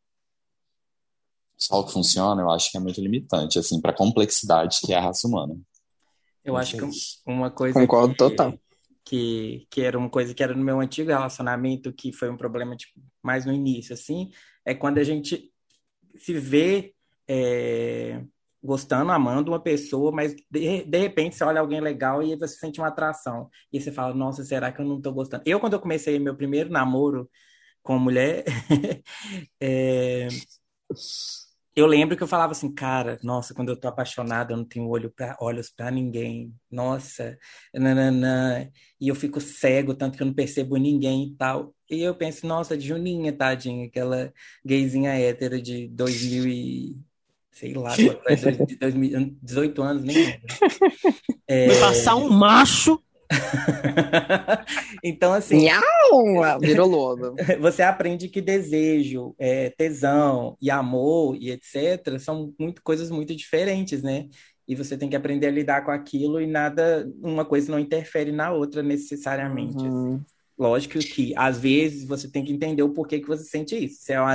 [1.57, 4.93] só o que funciona, eu acho que é muito limitante, assim, para a complexidade que
[4.93, 5.57] é a raça humana.
[6.43, 6.85] Eu acho que
[7.25, 7.79] uma coisa.
[7.79, 8.59] Concordo que, total.
[9.03, 12.75] Que, que era uma coisa que era no meu antigo relacionamento, que foi um problema
[12.75, 14.29] tipo, mais no início, assim,
[14.63, 15.51] é quando a gente
[16.15, 16.93] se vê
[17.27, 18.21] é,
[18.65, 22.79] gostando, amando uma pessoa, mas de, de repente você olha alguém legal e você sente
[22.79, 23.49] uma atração.
[23.71, 25.43] E você fala, nossa, será que eu não tô gostando?
[25.45, 27.29] Eu, quando eu comecei meu primeiro namoro
[27.83, 28.43] com mulher,
[29.61, 30.27] é,
[31.75, 34.87] eu lembro que eu falava assim, cara, nossa, quando eu tô apaixonada, eu não tenho
[34.87, 36.55] olho pra, olhos para ninguém.
[36.71, 37.37] Nossa,
[37.73, 38.69] nananã.
[38.99, 41.75] E eu fico cego, tanto que eu não percebo ninguém e tal.
[41.89, 46.97] E eu penso, nossa, Juninha, tadinha, aquela gayzinha hétero de 2000 e...
[47.55, 47.95] Sei lá,
[49.41, 50.41] 18 anos, nem lembro.
[51.47, 51.79] É...
[51.79, 52.99] Passar um macho
[55.03, 55.57] então, assim.
[55.57, 56.59] Miau!
[56.59, 57.35] Virou lobo.
[57.59, 62.19] Você aprende que desejo, é, tesão e amor e etc.
[62.19, 64.27] são muito, coisas muito diferentes, né?
[64.67, 68.31] E você tem que aprender a lidar com aquilo e nada, uma coisa não interfere
[68.31, 69.83] na outra necessariamente.
[69.83, 70.15] Uhum.
[70.15, 70.25] Assim.
[70.57, 74.01] Lógico que, às vezes, você tem que entender o porquê que você sente isso.
[74.03, 74.27] Se é um,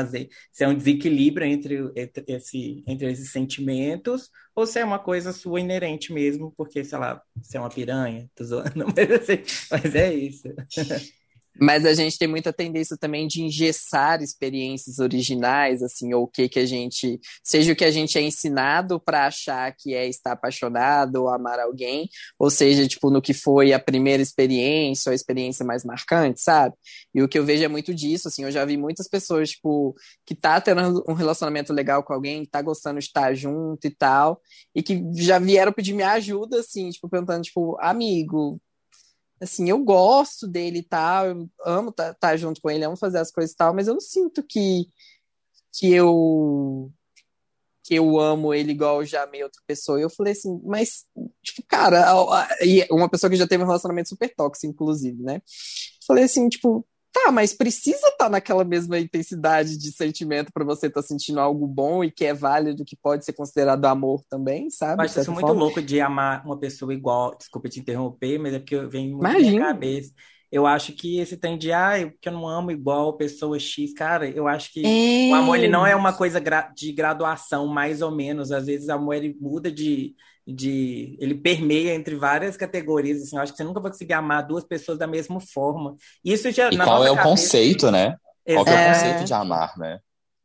[0.53, 5.33] se é um desequilíbrio entre, entre, esse, entre esses sentimentos, ou se é uma coisa
[5.33, 9.95] sua inerente mesmo, porque, sei lá, você é uma piranha, tô zoando, mas, assim, mas
[9.95, 10.49] é isso.
[11.59, 16.49] Mas a gente tem muita tendência também de engessar experiências originais, assim, ou o que
[16.49, 20.33] que a gente, seja o que a gente é ensinado para achar que é estar
[20.33, 22.09] apaixonado ou amar alguém,
[22.39, 26.75] ou seja, tipo, no que foi a primeira experiência ou a experiência mais marcante, sabe?
[27.15, 29.95] E o que eu vejo é muito disso, assim, eu já vi muitas pessoas, tipo,
[30.25, 33.91] que tá tendo um relacionamento legal com alguém, que tá gostando de estar junto e
[33.91, 34.41] tal,
[34.75, 38.61] e que já vieram pedir minha ajuda, assim, tipo, perguntando, tipo, amigo,
[39.41, 42.97] assim, eu gosto dele e tal, eu amo estar tá, tá junto com ele, amo
[42.97, 44.87] fazer as coisas e tal, mas eu não sinto que,
[45.73, 46.93] que eu
[47.91, 49.99] que eu amo ele igual eu já amei outra pessoa.
[49.99, 51.07] E eu falei assim, mas,
[51.43, 52.07] tipo, cara,
[52.63, 55.43] e uma pessoa que já teve um relacionamento super tóxico, inclusive, né?
[56.07, 60.87] Falei assim, tipo, Tá, mas precisa estar tá naquela mesma intensidade de sentimento para você
[60.87, 64.71] estar tá sentindo algo bom e que é válido, que pode ser considerado amor também,
[64.71, 64.99] sabe?
[64.99, 67.37] Mas eu sou muito louco de amar uma pessoa igual.
[67.37, 69.45] Desculpa te interromper, mas é porque vem muito Imagina.
[69.45, 70.13] na minha cabeça.
[70.53, 74.29] Eu acho que esse tem de, ah, que eu não amo igual pessoa X, cara,
[74.29, 75.31] eu acho que é.
[75.31, 76.43] o amor ele não é uma coisa
[76.75, 78.51] de graduação, mais ou menos.
[78.51, 80.15] Às vezes o amor ele muda de,
[80.51, 84.47] de ele permeia entre várias categorias assim eu acho que você nunca vai conseguir amar
[84.47, 87.29] duas pessoas da mesma forma isso já e qual é o cabeça...
[87.29, 88.91] conceito né qual é...
[88.91, 89.99] o conceito de amar né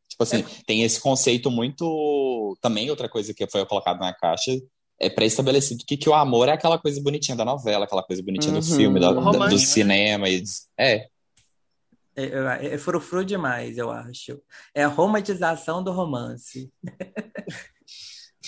[0.10, 0.46] tipo assim é.
[0.66, 4.52] tem esse conceito muito também outra coisa que foi colocado na caixa
[5.00, 8.54] é pré-estabelecido que, que o amor é aquela coisa bonitinha da novela, aquela coisa bonitinha
[8.54, 8.60] uhum.
[8.60, 10.30] do filme, da, da, do cinema.
[10.30, 10.44] E,
[10.78, 11.08] é.
[12.16, 14.42] É, é, é frufru demais, eu acho.
[14.74, 16.72] É a romantização do romance.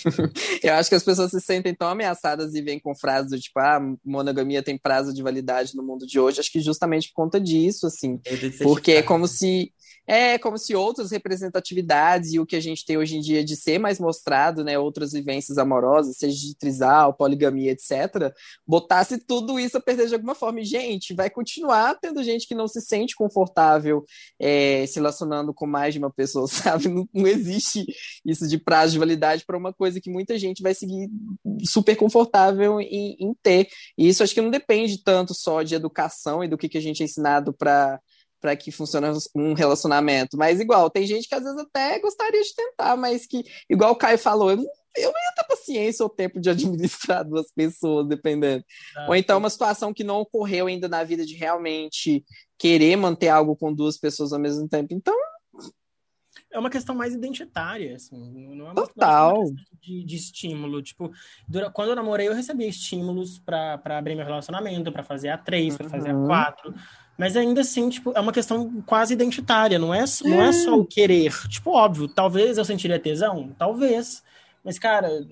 [0.62, 3.58] Eu acho que as pessoas se sentem tão ameaçadas e vêm com frases do tipo,
[3.58, 7.40] ah, monogamia tem prazo de validade no mundo de hoje, acho que justamente por conta
[7.40, 8.20] disso, assim.
[8.62, 9.72] Porque é como se
[10.08, 13.54] é como se outras representatividades e o que a gente tem hoje em dia de
[13.54, 18.32] ser mais mostrado, né, outras vivências amorosas, seja de trisal, poligamia, etc.,
[18.66, 20.60] botasse tudo isso a perder de alguma forma.
[20.60, 24.02] E, gente, vai continuar tendo gente que não se sente confortável
[24.40, 26.88] é, se relacionando com mais de uma pessoa, sabe?
[26.88, 27.84] Não, não existe
[28.24, 31.10] isso de prazo de validade para uma coisa que muita gente vai seguir
[31.64, 33.68] super confortável em, em ter.
[33.98, 36.82] E isso acho que não depende tanto só de educação e do que, que a
[36.82, 38.00] gente é ensinado para
[38.40, 40.36] para que funcione um relacionamento.
[40.36, 43.96] Mas igual, tem gente que às vezes até gostaria de tentar, mas que, igual o
[43.96, 48.06] Caio falou, eu não, eu não ia ter paciência ou tempo de administrar duas pessoas,
[48.06, 48.64] dependendo.
[48.96, 52.24] Ah, ou então uma situação que não ocorreu ainda na vida de realmente
[52.58, 54.88] querer manter algo com duas pessoas ao mesmo tempo.
[54.92, 55.14] Então.
[56.50, 58.16] É uma questão mais identitária, assim,
[58.56, 59.34] não é uma, Total.
[59.34, 60.80] Não é uma de, de, estímulo.
[60.80, 61.10] Tipo,
[61.46, 65.76] dura, quando eu namorei, eu recebia estímulos para abrir meu relacionamento, para fazer a três,
[65.76, 66.26] para fazer a uhum.
[66.26, 66.74] quatro.
[67.18, 70.86] Mas ainda assim, tipo, é uma questão quase identitária, não é, não é só o
[70.86, 71.32] querer.
[71.48, 74.22] Tipo, óbvio, talvez eu sentiria tesão, talvez.
[74.64, 75.26] Mas, cara,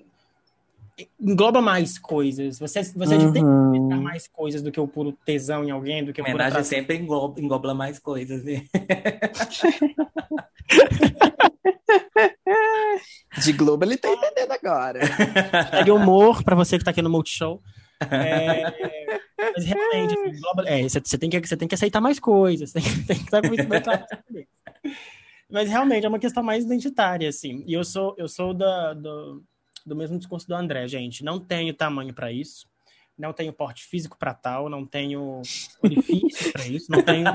[1.19, 2.59] engloba mais coisas.
[2.59, 3.31] Você, você uhum.
[3.31, 6.35] tem que mais coisas do que o puro tesão em alguém, do que o puro
[6.35, 8.43] Homenagem sempre engloba, engloba mais coisas.
[8.43, 8.65] Né?
[13.41, 14.99] De Globo ele tá entendendo agora.
[15.69, 17.61] Segue humor para você que tá aqui no Multishow.
[18.11, 22.19] É, mas realmente, assim, global, é, você, você, tem que, você tem que aceitar mais
[22.19, 24.05] coisas, tem, tem que estar com isso bem claro.
[25.49, 27.63] Mas realmente é uma questão mais identitária, assim.
[27.65, 29.43] E eu sou, eu sou da, do,
[29.85, 31.23] do mesmo discurso do André, gente.
[31.23, 32.67] Não tenho tamanho para isso.
[33.17, 35.41] não tenho porte físico para tal, não tenho
[35.81, 37.25] orifício para isso, não tenho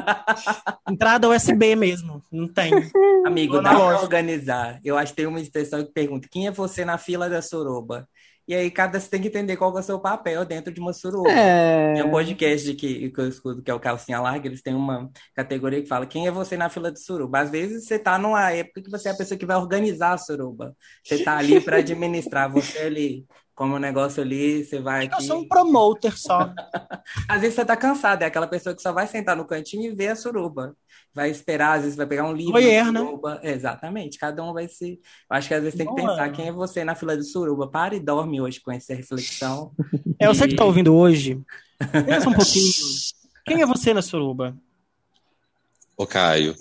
[0.89, 2.91] entrada USB mesmo, não tenho.
[3.25, 4.81] Amigo, dá para organizar.
[4.85, 8.09] Eu acho que tem uma expressão que pergunta: quem é você na fila da soroba?
[8.47, 10.93] E aí cada você tem que entender qual é o seu papel dentro de uma
[10.93, 11.31] suruba.
[11.31, 11.95] É...
[11.95, 15.11] Tem um podcast que, que eu escuto, que é o Calcinha Larga, eles têm uma
[15.35, 17.41] categoria que fala quem é você na fila de suruba.
[17.41, 20.19] Às vezes você tá numa época que você é a pessoa que vai organizar a
[20.19, 20.77] suruba.
[21.05, 25.15] Você tá ali para administrar, você ali como o negócio ali, você vai aqui...
[25.23, 26.53] Eu sou um promoter só.
[27.29, 29.95] às vezes você tá cansado, é aquela pessoa que só vai sentar no cantinho e
[29.95, 30.75] ver a suruba.
[31.15, 32.53] Vai esperar, às vezes vai pegar um livro.
[32.53, 33.01] Voyeur, né?
[33.43, 35.01] Exatamente, cada um vai se...
[35.31, 37.69] Eu acho que às vezes tem que pensar quem é você na fila de suruba.
[37.69, 39.73] Para e dorme hoje com essa reflexão.
[40.19, 41.41] É, você que tá ouvindo hoje,
[42.07, 42.73] pensa um pouquinho.
[43.45, 44.57] Quem é você na suruba?
[45.97, 46.57] Ô, Caio,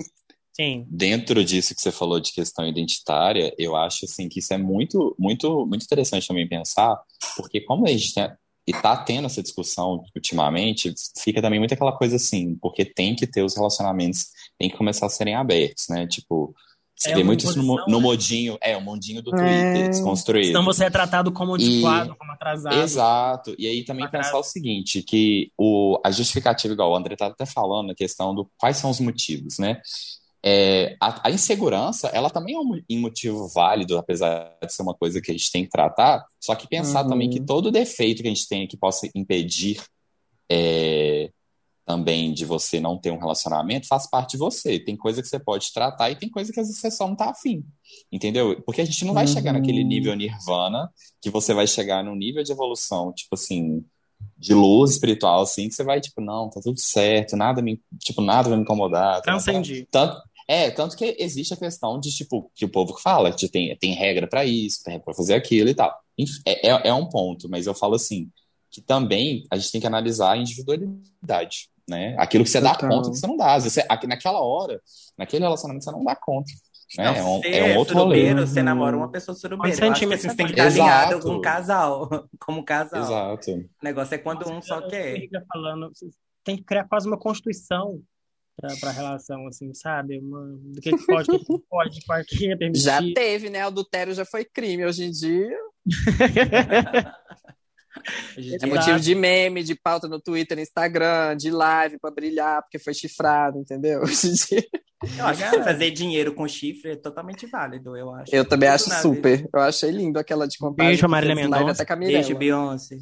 [0.61, 0.85] Sim.
[0.89, 5.15] Dentro disso que você falou de questão identitária, eu acho assim que isso é muito,
[5.17, 7.01] muito, muito interessante também pensar,
[7.35, 8.29] porque como a gente tem,
[8.67, 13.25] e tá tendo essa discussão ultimamente, fica também muito aquela coisa assim, porque tem que
[13.25, 14.27] ter os relacionamentos,
[14.59, 16.05] tem que começar a serem abertos, né?
[16.05, 16.53] Tipo,
[16.95, 18.03] você é vê muito isso no, no né?
[18.03, 19.89] modinho, é, o mundinho do Twitter, é...
[19.89, 20.49] desconstruído.
[20.49, 22.15] Então você é tratado como antiquado, e...
[22.15, 22.75] como atrasado.
[22.75, 23.55] Exato.
[23.57, 27.47] E aí também pensar o seguinte, que o, a justificativa, igual o André tá até
[27.47, 29.81] falando, a questão do quais são os motivos, né?
[30.43, 35.21] É, a, a, insegurança, ela também é um, motivo válido, apesar de ser uma coisa
[35.21, 37.09] que a gente tem que tratar, só que pensar uhum.
[37.09, 39.83] também que todo defeito que a gente tem que possa impedir
[40.51, 41.29] é,
[41.85, 44.79] também de você não ter um relacionamento faz parte de você.
[44.79, 47.15] Tem coisa que você pode tratar e tem coisa que às vezes você só não
[47.15, 47.63] tá afim,
[48.11, 48.61] entendeu?
[48.63, 49.33] Porque a gente não vai uhum.
[49.33, 50.89] chegar naquele nível nirvana,
[51.21, 53.85] que você vai chegar num nível de evolução, tipo assim,
[54.37, 58.21] de luz espiritual, assim, que você vai, tipo, não, tá tudo certo, nada me, tipo,
[58.21, 59.21] nada vai me incomodar.
[59.21, 59.87] Transcendi.
[59.91, 63.73] Tanto, é, tanto que existe a questão de, tipo, que o povo fala, que tem,
[63.77, 65.97] tem regra para isso, tem regra pra fazer aquilo e tal.
[66.45, 68.29] É, é, é, um ponto, mas eu falo assim,
[68.69, 72.17] que também a gente tem que analisar a individualidade, né?
[72.19, 73.53] Aquilo que você dá conta que você não dá.
[73.53, 74.81] Às vezes, você, naquela hora,
[75.17, 76.51] naquele relacionamento, você não dá conta.
[76.97, 77.05] Né?
[77.05, 78.47] Não, é, um, é um outro surubeiro, rolê.
[78.47, 79.87] Você namora uma pessoa surubeira.
[79.87, 82.09] Um assim, você tem que estar alinhado com um casal,
[82.45, 83.01] como casal.
[83.01, 83.51] Exato.
[83.51, 85.29] O negócio é quando Nossa, um só quer.
[85.47, 85.93] Falando,
[86.43, 88.01] tem que criar quase uma constituição
[88.79, 90.19] para a relação, assim, sabe?
[90.19, 92.81] Uma, do que, que pode, o que pode, o que é permitir.
[92.81, 93.63] Já teve, né?
[93.63, 94.85] O adultério já foi crime.
[94.85, 95.57] Hoje em dia.
[98.61, 102.79] é motivo de meme, de pauta no Twitter, no Instagram, de live para brilhar, porque
[102.79, 104.01] foi chifrado, entendeu?
[104.03, 104.67] Hoje em dia.
[105.17, 108.35] Eu acho que fazer dinheiro com chifre é totalmente válido, eu acho.
[108.35, 109.37] Eu também acho super.
[109.37, 109.49] Vez.
[109.51, 110.85] Eu achei lindo aquela de comprar.
[110.85, 111.83] Beijo, Marília Mendonça.
[111.95, 112.97] Beijo, Beyoncé.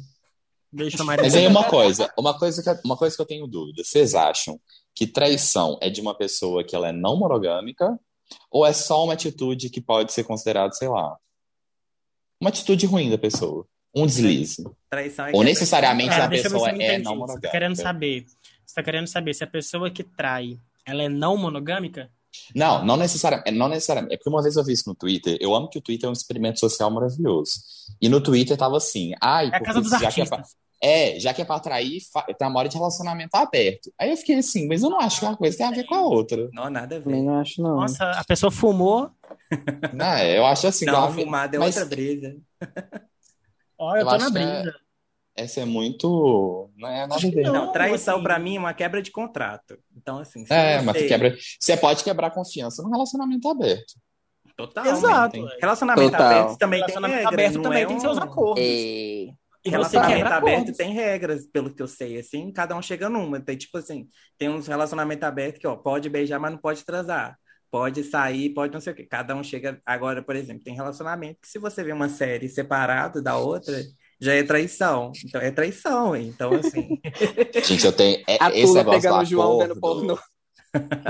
[0.72, 3.82] Beijo, Marília Mas aí uma coisa, uma coisa, que, uma coisa que eu tenho dúvida.
[3.82, 4.60] Vocês acham
[4.94, 7.98] que traição é de uma pessoa que ela é não monogâmica
[8.50, 11.16] ou é só uma atitude que pode ser considerada, sei lá,
[12.40, 14.64] uma atitude ruim da pessoa, um deslize?
[14.88, 17.40] Traição é ou necessariamente a pessoa é não monogâmica?
[17.40, 18.26] Você tá querendo saber?
[18.64, 22.10] Você tá querendo saber se a pessoa que trai, ela é não monogâmica?
[22.54, 24.14] Não, não necessariamente, não necessariamente.
[24.14, 25.36] É porque uma vez eu vi isso no Twitter.
[25.40, 27.52] Eu amo que o Twitter é um experimento social maravilhoso.
[28.00, 30.56] E no Twitter tava assim, ai, é a casa dos artistas.
[30.82, 32.00] É, já que é pra atrair,
[32.38, 33.92] tá uma hora de relacionamento aberto.
[33.98, 35.94] Aí eu fiquei assim, mas eu não acho que uma coisa tem a ver com
[35.94, 36.48] a outra.
[36.54, 37.04] Não, nada a ver.
[37.04, 37.76] Também não acho, não.
[37.76, 39.10] Nossa, a pessoa fumou.
[39.92, 40.86] Não, é, eu acho assim.
[40.86, 41.76] Não, fumada é mas...
[41.76, 42.34] outra brisa.
[43.76, 44.74] Ó, eu, eu tô na é brisa.
[45.36, 46.70] Essa é muito.
[46.76, 47.50] Não é nada a ver.
[47.50, 48.24] Não, traição assim...
[48.24, 49.78] pra mim é uma quebra de contrato.
[49.96, 50.44] Então, assim.
[50.50, 50.84] É, você...
[50.84, 51.36] mas quebra.
[51.58, 53.94] Você pode quebrar confiança no relacionamento aberto.
[54.56, 54.86] Total.
[54.86, 55.46] Exato.
[55.60, 56.26] Relacionamento Total.
[56.26, 58.00] aberto também relacionamento tem regra, aberto também é tem um...
[58.00, 58.64] seus acordos.
[58.64, 59.32] E...
[59.62, 63.38] E relacionamento aberto tem regras, pelo que eu sei, assim, cada um chega numa.
[63.40, 67.36] Tem, tipo assim, tem uns relacionamentos abertos que, ó, pode beijar, mas não pode transar.
[67.70, 69.04] Pode sair, pode não sei o quê.
[69.04, 69.80] Cada um chega.
[69.84, 73.80] Agora, por exemplo, tem relacionamento que se você vê uma série separado da outra,
[74.20, 75.12] já é traição.
[75.24, 77.00] Então é traição, então assim.
[77.64, 78.22] Gente, eu tenho.
[78.28, 80.20] É, A esse negócio do acordo,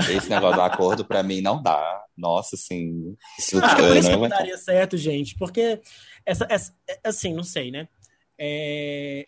[0.09, 2.03] Esse negócio do acordo, pra mim, não dá.
[2.17, 3.15] Nossa, assim.
[3.37, 5.35] Isso, ah, por isso que não daria certo, gente.
[5.37, 5.81] Porque
[6.25, 7.87] essa, essa, assim, não sei, né?
[8.43, 9.27] é,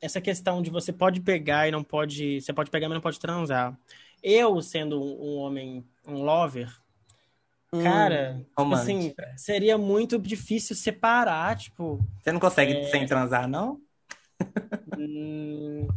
[0.00, 2.40] essa questão de você pode pegar e não pode.
[2.40, 3.78] Você pode pegar, mas não pode transar.
[4.22, 6.74] Eu, sendo um, homem, um lover,
[7.72, 8.40] hum, cara,
[8.72, 12.00] assim, seria muito difícil separar, tipo.
[12.22, 12.84] Você não consegue é...
[12.90, 13.80] sem transar, não?
[14.96, 15.88] Hum...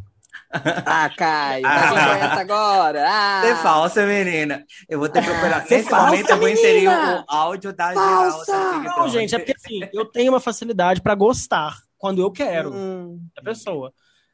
[0.51, 3.05] Ah, Caio, ah, vai essa agora.
[3.07, 3.41] Ah.
[3.41, 4.65] Você é falsa, menina.
[4.88, 5.61] Eu vou ter que operar.
[5.61, 8.45] Ah, Nesse falsa, momento, eu vou inserir o áudio da falsa.
[8.82, 8.99] geral.
[8.99, 13.20] Não, gente, é porque assim, eu tenho uma facilidade para gostar quando eu quero hum.
[13.36, 13.93] da pessoa.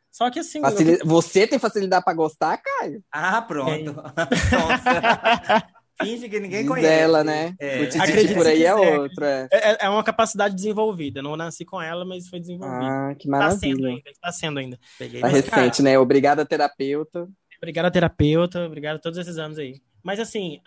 [0.09, 0.61] Só que assim.
[0.61, 0.87] Facil...
[0.87, 1.05] Eu...
[1.05, 3.03] Você tem facilidade para gostar, Caio?
[3.11, 3.95] Ah, pronto.
[6.01, 6.87] Finge que ninguém Diz conhece.
[6.87, 7.55] ela, né?
[7.59, 7.81] É.
[7.81, 9.23] O Titi por aí é outro.
[9.23, 9.47] É.
[9.51, 11.21] É, é uma capacidade desenvolvida.
[11.21, 12.85] Não nasci com ela, mas foi desenvolvida.
[12.85, 13.89] Ah, que Está sendo maravilha.
[13.89, 14.09] ainda.
[14.09, 14.79] Está sendo ainda.
[14.99, 15.97] Peguei Tá recente, né?
[15.97, 17.27] Obrigada, terapeuta.
[17.57, 18.65] Obrigado, terapeuta.
[18.65, 19.81] Obrigado a todos esses anos aí.
[20.03, 20.59] Mas, assim,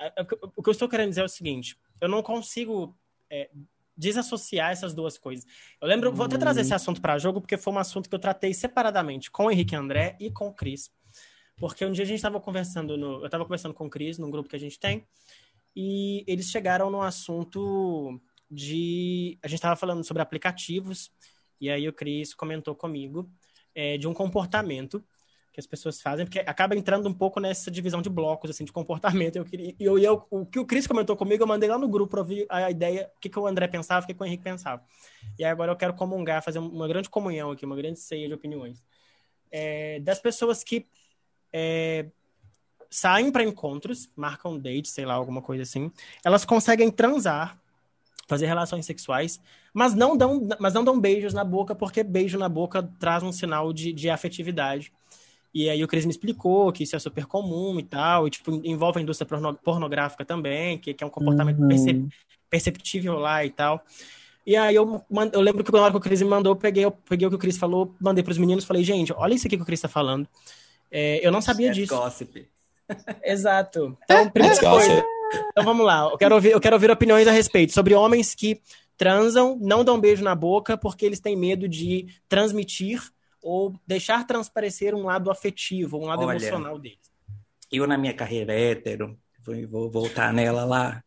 [0.56, 2.96] o que eu estou querendo dizer é o seguinte: eu não consigo
[3.30, 3.50] é,
[3.96, 5.44] desassociar essas duas coisas.
[5.80, 8.18] Eu lembro, vou até trazer esse assunto para jogo, porque foi um assunto que eu
[8.18, 10.90] tratei separadamente com o Henrique André e com o Cris.
[11.58, 14.30] Porque um dia a gente estava conversando, no, eu estava conversando com o Cris, num
[14.30, 15.06] grupo que a gente tem,
[15.74, 19.38] e eles chegaram no assunto de.
[19.42, 21.10] A gente estava falando sobre aplicativos,
[21.60, 23.30] e aí o Cris comentou comigo
[23.74, 25.04] é, de um comportamento
[25.52, 28.70] que as pessoas fazem, porque acaba entrando um pouco nessa divisão de blocos, assim, de
[28.70, 29.36] comportamento.
[29.36, 29.44] Eu
[29.80, 32.46] eu, eu, o que o Cris comentou comigo, eu mandei lá no grupo para ouvir
[32.48, 34.84] a ideia, o que, que o André pensava, o que, que o Henrique pensava.
[35.36, 38.84] E agora eu quero comungar, fazer uma grande comunhão aqui, uma grande ceia de opiniões.
[39.50, 40.86] É, das pessoas que
[41.52, 42.06] é,
[42.90, 45.90] saem para encontros, marcam date, sei lá, alguma coisa assim,
[46.24, 47.58] elas conseguem transar,
[48.26, 49.40] fazer relações sexuais,
[49.72, 53.32] mas não dão, mas não dão beijos na boca, porque beijo na boca traz um
[53.32, 54.92] sinal de, de afetividade.
[55.52, 58.50] E aí o Cris me explicou que isso é super comum e tal, e tipo,
[58.64, 61.68] envolve a indústria porno- pornográfica também, que, que é um comportamento Uhum.
[61.68, 62.04] perce-
[62.50, 63.82] perceptível lá e tal.
[64.46, 66.84] E aí eu, eu lembro que na hora que o Cris me mandou, eu peguei,
[66.84, 69.56] eu peguei o que o Cris falou, mandei pros meninos, falei, gente, olha isso aqui
[69.56, 70.28] que o Cris tá falando.
[70.90, 71.94] É, eu não sabia É disso.
[71.94, 72.48] gossip.
[73.22, 73.96] Exato.
[74.04, 75.04] Então, primeira coisa.
[75.50, 76.08] Então vamos lá.
[76.10, 78.60] Eu quero, ouvir, eu quero ouvir opiniões a respeito sobre homens que
[78.96, 83.00] transam, não dão beijo na boca porque eles têm medo de transmitir
[83.40, 86.36] ou deixar transparecer um lado afetivo, um lado Olha.
[86.36, 86.98] emocional deles.
[87.70, 91.04] eu na minha carreira hétero, vou, vou voltar nela lá.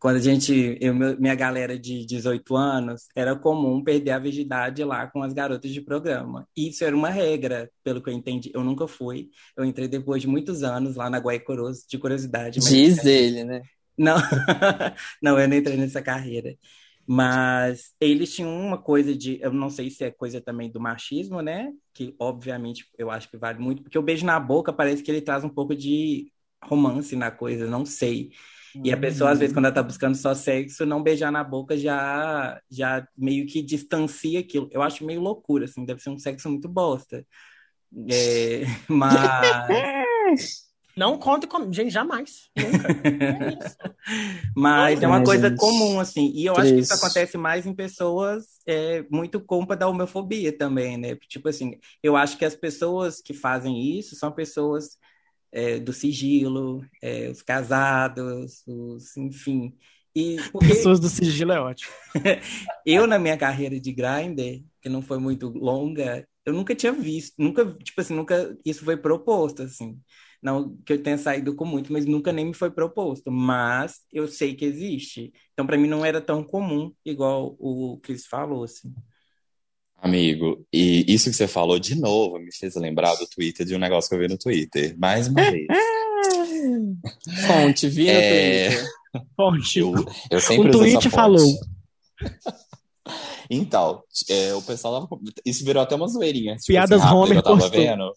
[0.00, 5.06] Quando a gente, eu, minha galera de 18 anos, era comum perder a virgindade lá
[5.06, 6.48] com as garotas de programa.
[6.56, 8.50] Isso era uma regra, pelo que eu entendi.
[8.54, 9.28] Eu nunca fui.
[9.54, 12.58] Eu entrei depois de muitos anos lá na Guaicoroso, de curiosidade.
[12.60, 13.60] mas- Diz ele, né?
[13.98, 14.16] Não,
[15.22, 16.56] não, eu não entrei nessa carreira.
[17.06, 21.42] Mas eles tinham uma coisa de, eu não sei se é coisa também do machismo,
[21.42, 21.72] né?
[21.92, 25.20] Que obviamente eu acho que vale muito, porque o beijo na boca parece que ele
[25.20, 26.32] traz um pouco de
[26.64, 28.30] romance na coisa, não sei.
[28.84, 31.76] E a pessoa, às vezes, quando ela tá buscando só sexo, não beijar na boca
[31.76, 34.68] já, já meio que distancia aquilo.
[34.70, 37.26] Eu acho meio loucura, assim, deve ser um sexo muito bosta.
[38.08, 40.70] É, mas.
[40.96, 41.72] Não conte com.
[41.72, 42.50] Gente, jamais.
[42.54, 42.88] Nunca.
[42.90, 43.76] É isso.
[44.56, 45.58] Mas é uma Ai, coisa gente.
[45.58, 46.30] comum, assim.
[46.34, 50.98] E eu acho que isso acontece mais em pessoas é, muito culpa da homofobia também,
[50.98, 51.16] né?
[51.28, 54.98] Tipo assim, eu acho que as pessoas que fazem isso são pessoas
[55.52, 59.76] é, do sigilo, é, os casados, os, enfim.
[60.14, 61.92] E porque Pessoas do sigilo é ótimo.
[62.84, 67.34] eu, na minha carreira de grinder, que não foi muito longa, eu nunca tinha visto,
[67.38, 70.00] nunca, tipo assim, nunca isso foi proposto, assim.
[70.42, 73.30] Não que eu tenha saído com muito, mas nunca nem me foi proposto.
[73.30, 75.32] Mas eu sei que existe.
[75.52, 78.94] Então, para mim, não era tão comum, igual o Chris falou, assim.
[80.02, 83.78] Amigo, e isso que você falou de novo me fez lembrar do Twitter de um
[83.78, 84.96] negócio que eu vi no Twitter.
[84.98, 85.66] Mais uma vez.
[87.46, 88.68] Fonte, vi no É.
[88.70, 88.88] Twitter.
[89.36, 89.78] Fonte.
[89.78, 89.92] Eu,
[90.30, 91.46] eu sempre O tweet falou.
[93.52, 95.20] Então, é, o pessoal tava.
[95.44, 96.54] Isso virou até uma zoeirinha.
[96.54, 97.80] Tipo Piadas assim, rápido, Homer eu tava postou.
[97.80, 98.12] vendo.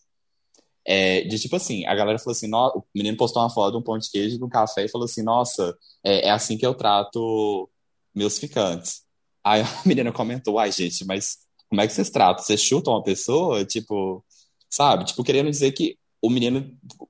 [0.85, 3.77] É, de tipo assim, a galera falou assim: "Nó- o menino postou uma foto de
[3.79, 5.75] um pão de queijo de um café e falou assim: Nossa,
[6.05, 7.67] é, é assim que eu trato
[8.13, 9.01] meus ficantes.
[9.43, 11.37] Aí a menina comentou: Ai, gente, mas
[11.73, 12.43] como é que vocês tratam?
[12.43, 13.65] Vocês chutam uma pessoa?
[13.65, 14.23] Tipo,
[14.69, 15.05] sabe?
[15.05, 16.69] Tipo, querendo dizer que o menino,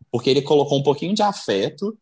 [0.09, 1.97] porque ele colocou um pouquinho de afeto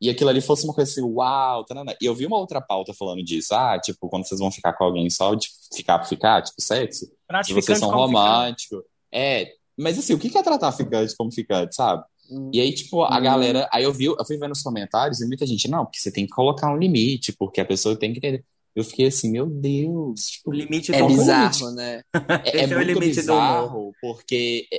[0.00, 1.94] e aquilo ali fosse uma coisa assim, uau, tanana.
[2.00, 4.84] E eu vi uma outra pauta falando disso, ah, tipo, quando vocês vão ficar com
[4.84, 8.82] alguém só de ficar por ficar, tipo, sexo, se Gratificante vocês são românticos.
[9.12, 12.02] É, mas assim, o que é tratar ficante como ficante, sabe?
[12.30, 12.50] Hum.
[12.50, 13.22] E aí, tipo, a Hum.
[13.22, 13.68] galera.
[13.70, 16.24] Aí eu vi, eu fui vendo nos comentários e muita gente, não, porque você tem
[16.24, 18.42] que colocar um limite, porque a pessoa tem que entender.
[18.76, 21.18] Eu fiquei assim, meu Deus, tipo, O limite É do humor.
[21.18, 22.02] bizarro, né?
[22.44, 24.76] é, Esse é é o muito limite do bizarro, porque é,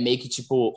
[0.00, 0.74] é meio que, tipo,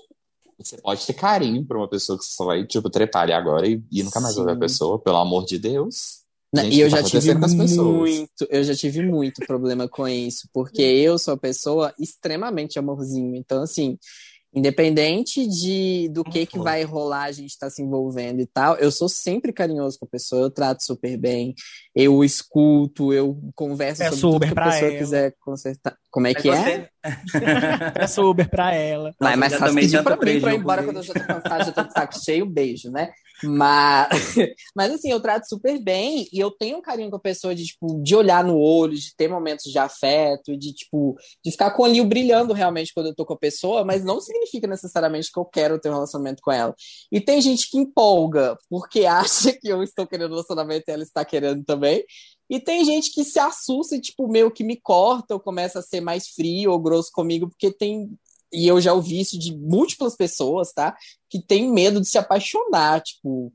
[0.60, 3.82] você pode ter carinho por uma pessoa que você só vai, tipo, trepar agora e,
[3.90, 6.26] e nunca mais vai ver a pessoa, pelo amor de Deus.
[6.54, 10.08] Não, Gente, e eu que já tá tive muito, eu já tive muito problema com
[10.08, 13.36] isso, porque eu sou uma pessoa extremamente amorzinho.
[13.36, 13.98] Então, assim,
[14.58, 18.92] independente de do que que vai rolar, a gente tá se envolvendo e tal, eu
[18.92, 21.54] sou sempre carinhoso com a pessoa, eu trato super bem,
[21.94, 24.98] eu escuto, eu converso Peço sobre tudo que a pessoa ela.
[24.98, 25.98] quiser consertar.
[26.10, 26.90] Como é Mas que é?
[27.94, 29.14] Peço Uber pra ela.
[29.20, 31.64] Não, é Nossa, mais já pra mim pra ir embora quando eu já tô cansada,
[31.66, 33.12] já tô de saco cheio, beijo, né?
[33.44, 34.08] Mas,
[34.76, 37.66] mas assim, eu trato super bem e eu tenho um carinho com a pessoa de,
[37.66, 41.84] tipo, de olhar no olho, de ter momentos de afeto, de, tipo, de ficar com
[41.84, 45.40] o olhinho brilhando realmente quando eu tô com a pessoa, mas não significa necessariamente que
[45.40, 46.74] eu quero ter um relacionamento com ela.
[47.12, 51.04] E tem gente que empolga porque acha que eu estou querendo um relacionamento e ela
[51.04, 52.04] está querendo também.
[52.50, 55.82] E tem gente que se assusta e, tipo, meio que me corta ou começa a
[55.82, 58.10] ser mais frio ou grosso comigo, porque tem
[58.52, 60.96] e eu já ouvi isso de múltiplas pessoas, tá?
[61.30, 63.52] Que tem medo de se apaixonar, tipo.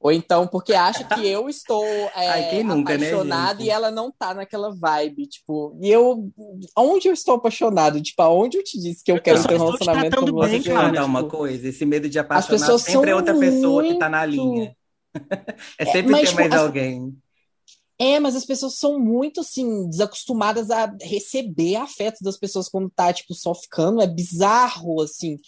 [0.00, 1.82] Ou então porque acha que eu estou
[2.14, 5.78] é, Ai, nunca, né, apaixonado né, e ela não tá naquela vibe, tipo.
[5.80, 6.30] E eu.
[6.76, 8.02] Onde eu estou apaixonado?
[8.02, 10.50] Tipo, aonde eu te disse que eu, eu quero ter um relacionamento com você?
[10.50, 11.68] Bem, cara, tipo, uma coisa.
[11.68, 13.94] Esse medo de apaixonar sempre é outra pessoa muito...
[13.94, 14.76] que tá na linha.
[15.78, 16.72] é sempre é, mas, ter tipo, mais as...
[17.98, 23.12] É, mas as pessoas são muito, assim, desacostumadas a receber afeto das pessoas quando tá,
[23.12, 24.02] tipo, só ficando.
[24.02, 25.38] É bizarro, assim.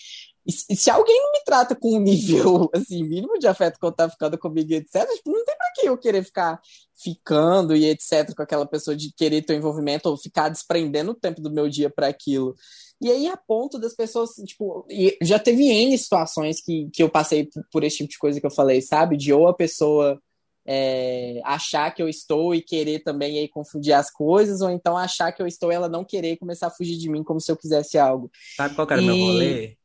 [0.47, 4.09] E se alguém não me trata com um nível, assim, mínimo de afeto quando tá
[4.09, 6.61] ficando comigo, etc., tipo, não tem pra que eu querer ficar
[6.95, 11.17] ficando e etc., com aquela pessoa de querer ter um envolvimento ou ficar desprendendo o
[11.17, 12.55] tempo do meu dia para aquilo.
[13.01, 14.87] E aí, a ponto das pessoas, tipo,
[15.21, 18.51] já teve N situações que, que eu passei por esse tipo de coisa que eu
[18.51, 19.17] falei, sabe?
[19.17, 20.19] De ou a pessoa
[20.67, 25.31] é, achar que eu estou e querer também aí confundir as coisas, ou então achar
[25.33, 27.57] que eu estou e ela não querer começar a fugir de mim como se eu
[27.57, 28.31] quisesse algo.
[28.57, 29.07] Sabe qual era o e...
[29.07, 29.77] meu rolê?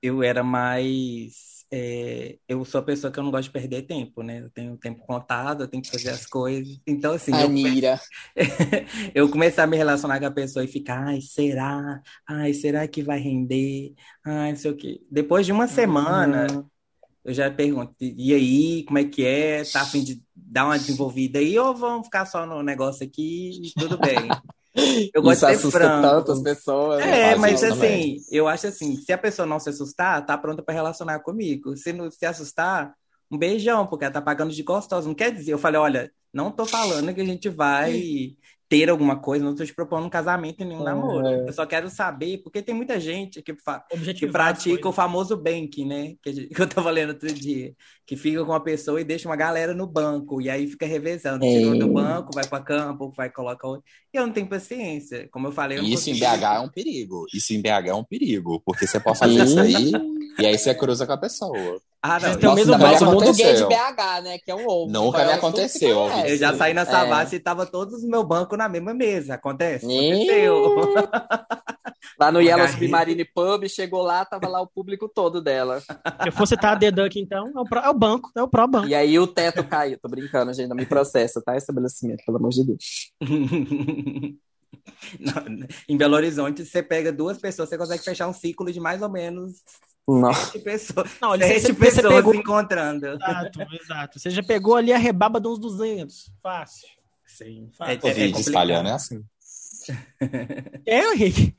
[0.00, 1.56] Eu era mais.
[1.68, 4.38] É, eu sou a pessoa que eu não gosto de perder tempo, né?
[4.38, 6.78] Eu tenho tempo contado, eu tenho que fazer as coisas.
[6.86, 7.32] Então, assim.
[7.32, 8.00] Anira.
[9.12, 12.00] Eu, eu comecei a me relacionar com a pessoa e ficar, ai, será?
[12.28, 13.94] Ai, será que vai render?
[14.24, 15.00] Ai, não sei o quê.
[15.10, 16.46] Depois de uma semana.
[16.52, 16.64] Uhum
[17.26, 19.64] eu já pergunto, e aí, como é que é?
[19.64, 23.50] Tá a fim de dar uma desenvolvida aí ou vamos ficar só no negócio aqui
[23.64, 24.16] e tudo bem?
[25.12, 26.02] Eu gosto Isso de ser franco.
[26.02, 27.02] tantas pessoas.
[27.02, 28.16] É, mas assim, também.
[28.30, 31.76] eu acho assim, se a pessoa não se assustar, tá pronta para relacionar comigo.
[31.76, 32.94] Se não se assustar,
[33.30, 35.08] um beijão, porque ela tá pagando de gostosa.
[35.08, 38.36] Não quer dizer, eu falei, olha, não tô falando que a gente vai
[38.68, 40.84] ter alguma coisa, não estou te propondo um casamento e nenhum é.
[40.84, 41.26] namoro.
[41.26, 43.84] Eu só quero saber, porque tem muita gente que, fa
[44.16, 46.14] que pratica o famoso banking, né?
[46.22, 47.74] Que, que eu estava lendo outro dia.
[48.04, 51.44] Que fica com uma pessoa e deixa uma galera no banco, e aí fica revezando.
[51.44, 51.48] É.
[51.48, 53.84] Tirou do banco, vai para campo, vai colocar outro.
[54.12, 55.28] E eu não tenho paciência.
[55.30, 57.26] Como eu falei, eu Isso em BH é um perigo.
[57.32, 59.92] Isso em BH é um perigo, porque você pode fazer isso aí
[60.38, 61.80] e aí você cruza com a pessoa.
[62.08, 62.32] Ah, não.
[62.32, 64.38] Então, mesmo o mundo gay de BH, né?
[64.38, 64.92] Que é um ovo.
[64.92, 66.08] Nunca me aconteceu.
[66.24, 67.38] Eu já saí na Savassi é.
[67.38, 69.34] e tava todos no meu banco na mesma mesa.
[69.34, 69.84] Acontece?
[69.84, 70.94] Aconteceu.
[72.18, 75.80] Lá no Yellow Submarine Pub, chegou lá, tava lá o público todo dela.
[76.22, 78.42] Se eu fosse citar a The Duck, então, é o, pro, é o banco, é
[78.42, 78.88] o pró banco.
[78.88, 79.98] E aí o teto caiu.
[79.98, 81.56] Tô brincando, gente, não me processa, tá?
[81.56, 83.12] Estabelecimento, pelo amor de Deus.
[85.88, 89.10] Em Belo Horizonte, você pega duas pessoas, você consegue fechar um ciclo de mais ou
[89.10, 89.62] menos
[90.34, 92.32] Sete pessoas, não, sete você, pessoas você pegou...
[92.32, 93.06] se encontrando.
[93.06, 94.18] Exato, exato.
[94.20, 96.30] Você já pegou ali a rebaba de uns 200.
[96.40, 96.88] Fácil.
[97.26, 97.68] Sim.
[97.76, 97.92] Fácil.
[97.92, 99.24] É, Covid é, é espalhando é assim.
[100.86, 101.56] É, Henrique.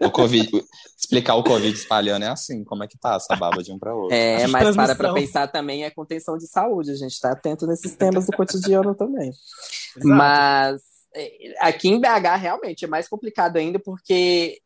[0.00, 0.64] O COVID,
[0.96, 3.94] explicar o Covid espalhando é assim, como é que tá essa baba de um para
[3.94, 4.14] outro.
[4.14, 7.96] É, mas para para pensar também é contenção de saúde, a gente tá atento nesses
[7.96, 9.28] temas do cotidiano também.
[9.28, 10.08] Exato.
[10.08, 10.82] Mas
[11.14, 14.60] é, aqui em BH realmente é mais complicado ainda porque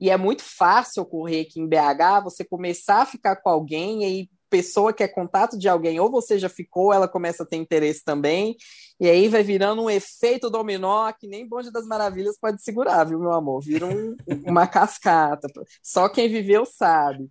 [0.00, 4.04] e é muito fácil ocorrer aqui em BH você começar a ficar com alguém e
[4.04, 7.56] aí pessoa que é contato de alguém, ou você já ficou, ela começa a ter
[7.56, 8.56] interesse também,
[8.98, 13.18] e aí vai virando um efeito dominó que nem Bonde das Maravilhas pode segurar, viu,
[13.18, 13.60] meu amor?
[13.60, 14.16] Vira um,
[14.46, 15.48] uma cascata.
[15.82, 17.28] Só quem viveu sabe.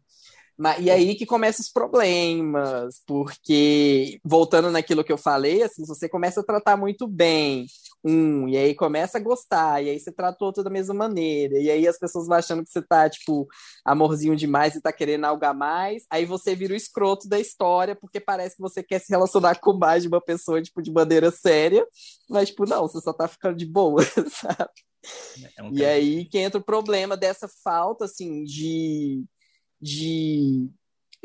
[0.79, 6.39] E aí que começam os problemas, porque, voltando naquilo que eu falei, assim, você começa
[6.41, 7.65] a tratar muito bem
[8.07, 11.57] um, e aí começa a gostar, e aí você trata o outro da mesma maneira,
[11.57, 13.47] e aí as pessoas vão achando que você tá, tipo,
[13.83, 18.19] amorzinho demais e tá querendo algo mais, aí você vira o escroto da história, porque
[18.19, 21.83] parece que você quer se relacionar com mais de uma pessoa, tipo, de maneira séria,
[22.29, 24.69] mas, tipo, não, você só tá ficando de boa, sabe?
[25.57, 29.25] É um e aí que entra o problema dessa falta, assim, de
[29.81, 30.69] de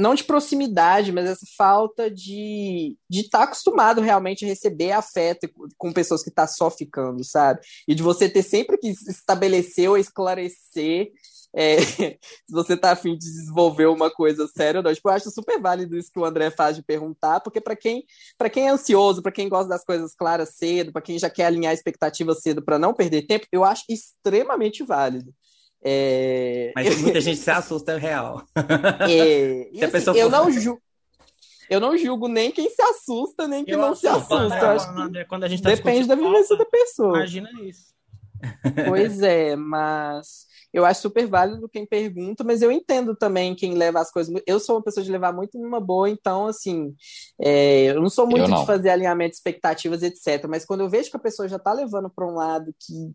[0.01, 5.48] não de proximidade, mas essa falta de de estar tá acostumado realmente a receber afeto
[5.76, 7.61] com pessoas que tá só ficando, sabe?
[7.86, 11.11] E de você ter sempre que estabelecer ou esclarecer
[11.55, 14.94] é, se você tá afim de desenvolver uma coisa séria ou não.
[14.94, 18.05] Tipo, eu acho super válido isso que o André faz de perguntar, porque para quem,
[18.53, 21.70] quem é ansioso, para quem gosta das coisas claras cedo, para quem já quer alinhar
[21.70, 25.34] a expectativa cedo para não perder tempo, eu acho extremamente válido.
[25.82, 26.72] É...
[26.74, 28.42] Mas muita gente se assusta, é real.
[29.08, 29.70] É...
[29.90, 30.78] se assim, eu, não ju...
[31.68, 34.54] eu não julgo nem quem se assusta, nem quem eu não se assusta.
[34.54, 35.24] É, acho que...
[35.24, 37.18] quando a gente tá Depende da vivência da pessoa.
[37.18, 37.90] Imagina isso.
[38.88, 44.00] Pois é, mas eu acho super válido quem pergunta, mas eu entendo também quem leva
[44.00, 44.34] as coisas.
[44.46, 46.94] Eu sou uma pessoa de levar muito numa boa, então, assim,
[47.40, 48.60] é, eu não sou muito não.
[48.60, 50.46] de fazer alinhamento de expectativas, etc.
[50.48, 53.12] Mas quando eu vejo que a pessoa já tá levando para um lado que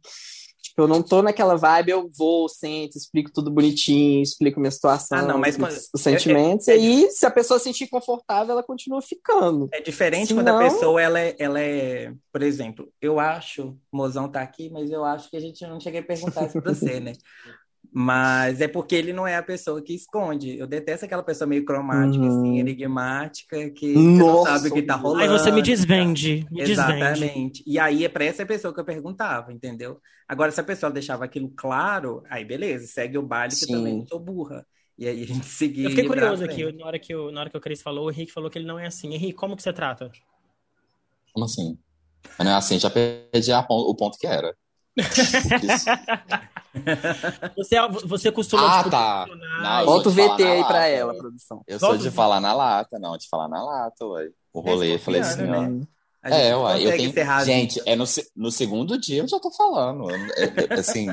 [0.76, 5.20] Tipo, eu não tô naquela vibe, eu vou, sento, explico tudo bonitinho, explico minha situação,
[5.20, 5.72] ah, não, mas quando...
[5.72, 9.70] os sentimentos, é, é, e aí, se a pessoa se sentir confortável, ela continua ficando.
[9.72, 10.44] É diferente Senão...
[10.44, 14.70] quando a pessoa, ela é, ela é, por exemplo, eu acho, o mozão tá aqui,
[14.70, 17.14] mas eu acho que a gente não cheguei a perguntar isso pra você, né?
[17.98, 20.58] Mas é porque ele não é a pessoa que esconde.
[20.58, 22.42] Eu detesto aquela pessoa meio cromática, assim, uhum.
[22.42, 25.22] assim, enigmática, que não sabe o que tá rolando.
[25.24, 26.46] Aí você me desvende.
[26.52, 27.22] Me Exatamente.
[27.22, 27.64] Desvende.
[27.66, 30.02] E aí é pra essa pessoa que eu perguntava, entendeu?
[30.28, 33.66] Agora, se a pessoa deixava aquilo claro, aí beleza, segue o baile, Sim.
[33.66, 34.68] que eu também não sou burra.
[35.00, 35.86] E aí a gente seguia.
[35.86, 38.12] Eu fiquei curioso aqui, na hora, que eu, na hora que o Cris falou, o
[38.12, 39.14] Henrique falou que ele não é assim.
[39.14, 40.12] Henrique, como que você trata?
[41.32, 41.80] Como assim?
[42.40, 44.54] Não é assim, já perdi a, o ponto que era.
[47.56, 47.76] você,
[48.06, 48.80] você costuma.
[48.80, 49.26] Ah, tá.
[49.84, 51.62] Volta o VT aí lata, pra ela, produção.
[51.68, 54.30] Eu sou de falar na lata, não, de falar na lata, ué.
[54.54, 56.30] O rolê, eu falei assim, ó.
[56.30, 57.14] É, ué, eu tenho.
[57.46, 60.10] Gente, é no, no segundo dia eu já tô falando.
[60.10, 60.24] É,
[60.70, 61.08] é, assim.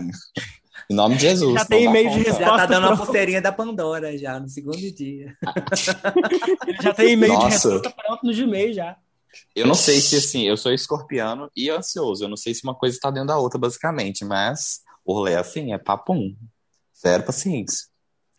[0.90, 1.54] Em nome de Jesus.
[1.54, 2.44] Já tem e-mail de resposta.
[2.44, 3.02] Já tá dando pronto.
[3.02, 5.36] a pulseirinha da Pandora já, no segundo dia.
[6.82, 8.96] já tem e-mail de resposta pronto no Gmail já.
[9.54, 12.24] Eu não sei se, assim, eu sou escorpiano e ansioso.
[12.24, 14.24] Eu não sei se uma coisa está dentro da outra, basicamente.
[14.24, 16.34] Mas o rolê é assim, é papum.
[17.00, 17.92] Zero paciência.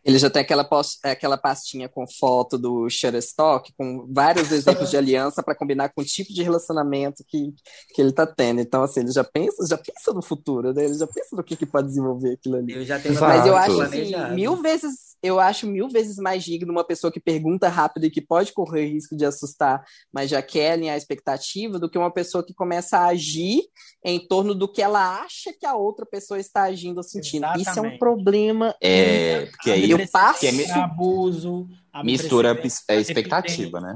[0.06, 4.98] Ele já tem aquela, post, aquela pastinha com foto do Shutterstock, com vários exemplos de
[4.98, 7.54] aliança para combinar com o tipo de relacionamento que,
[7.94, 8.60] que ele está tendo.
[8.60, 10.84] Então, assim, ele já pensa, já pensa no futuro, né?
[10.84, 12.74] Ele já pensa no que, que pode desenvolver aquilo ali.
[12.74, 16.72] Eu já tenho Mas eu acho assim, mil vezes eu acho mil vezes mais digno
[16.72, 20.74] uma pessoa que pergunta rápido e que pode correr risco de assustar, mas já quer
[20.74, 23.62] alinhar a expectativa, do que uma pessoa que começa a agir
[24.04, 27.46] em torno do que ela acha que a outra pessoa está agindo ou sentindo.
[27.46, 27.70] Exatamente.
[27.70, 28.76] Isso é um problema.
[28.82, 30.46] É, porque aí eu passo.
[30.46, 31.68] É abuso.
[32.04, 32.60] Mistura
[32.90, 33.96] a expectativa, né?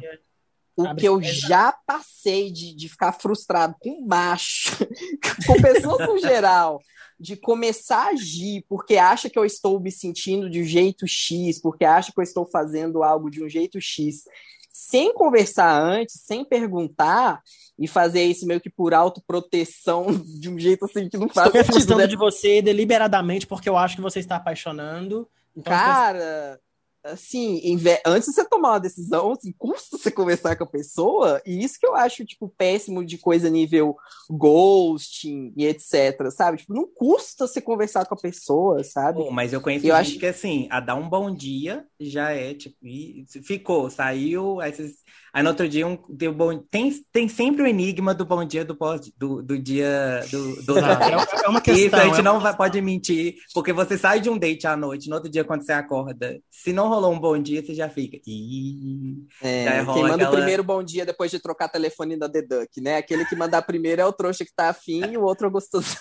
[0.78, 4.78] O que eu já passei de, de ficar frustrado com macho,
[5.48, 6.80] com pessoas no geral,
[7.20, 11.60] de começar a agir porque acha que eu estou me sentindo de um jeito X,
[11.60, 14.26] porque acha que eu estou fazendo algo de um jeito X,
[14.72, 17.42] sem conversar antes, sem perguntar,
[17.80, 20.08] e fazer isso meio que por autoproteção,
[20.40, 21.80] de um jeito assim que não faz estou sentido.
[21.80, 22.08] Estou né?
[22.08, 25.28] de você deliberadamente porque eu acho que você está apaixonando.
[25.56, 26.60] Então Cara,
[27.12, 27.62] assim,
[28.06, 31.80] antes de você tomar uma decisão, assim, custa você conversar com a pessoa, e isso
[31.80, 33.96] que eu acho, tipo, péssimo de coisa nível
[34.30, 36.58] ghosting e etc, sabe?
[36.58, 39.30] Tipo, não custa você conversar com a pessoa, sabe?
[39.32, 40.20] Mas eu conheço eu acho...
[40.20, 42.78] que, assim, a dar um bom dia já é, tipo,
[43.44, 44.98] ficou, saiu, aí vocês
[45.38, 46.58] Aí no outro dia um, deu bom.
[46.58, 50.80] Tem, tem sempre o enigma do bom dia do pós do, do dia do, do
[50.80, 51.78] é, é uma questão.
[51.86, 54.76] Isso, a gente é não vai, pode mentir, porque você sai de um date à
[54.76, 57.88] noite, no outro dia, quando você acorda, se não rolou um bom dia, você já
[57.88, 58.18] fica.
[58.26, 60.32] Ih, é, já quem manda aquela...
[60.32, 62.98] o primeiro bom dia depois de trocar telefone da The Duck, né?
[62.98, 65.52] Aquele que mandar primeiro é o trouxa que tá afim e o outro é o
[65.52, 65.98] gostoso.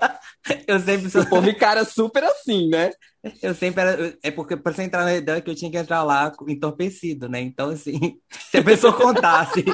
[0.66, 1.20] eu sempre sou.
[1.20, 2.90] O povo encara super assim, né?
[3.42, 4.18] Eu sempre era.
[4.22, 7.40] É porque para você entrar na Duck eu tinha que entrar lá entorpecido, né?
[7.40, 8.18] Então, assim,
[8.50, 9.64] se a pessoa contasse.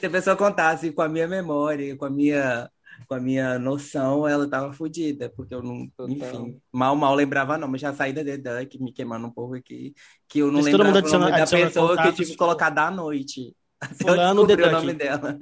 [0.00, 2.70] se a pessoa contasse com a minha memória, com a minha,
[3.06, 5.88] com a minha noção, ela tava fodida, porque eu não.
[5.96, 6.10] Total.
[6.10, 9.54] Enfim, mal, mal lembrava, não, mas já saí da The Duck, me queimando um pouco
[9.54, 9.94] aqui,
[10.28, 12.90] que eu não mas lembrava o nome da pessoa que eu tive que colocar da
[12.90, 13.54] noite.
[14.00, 14.62] Fulano Duck.
[14.62, 15.38] o nome dela.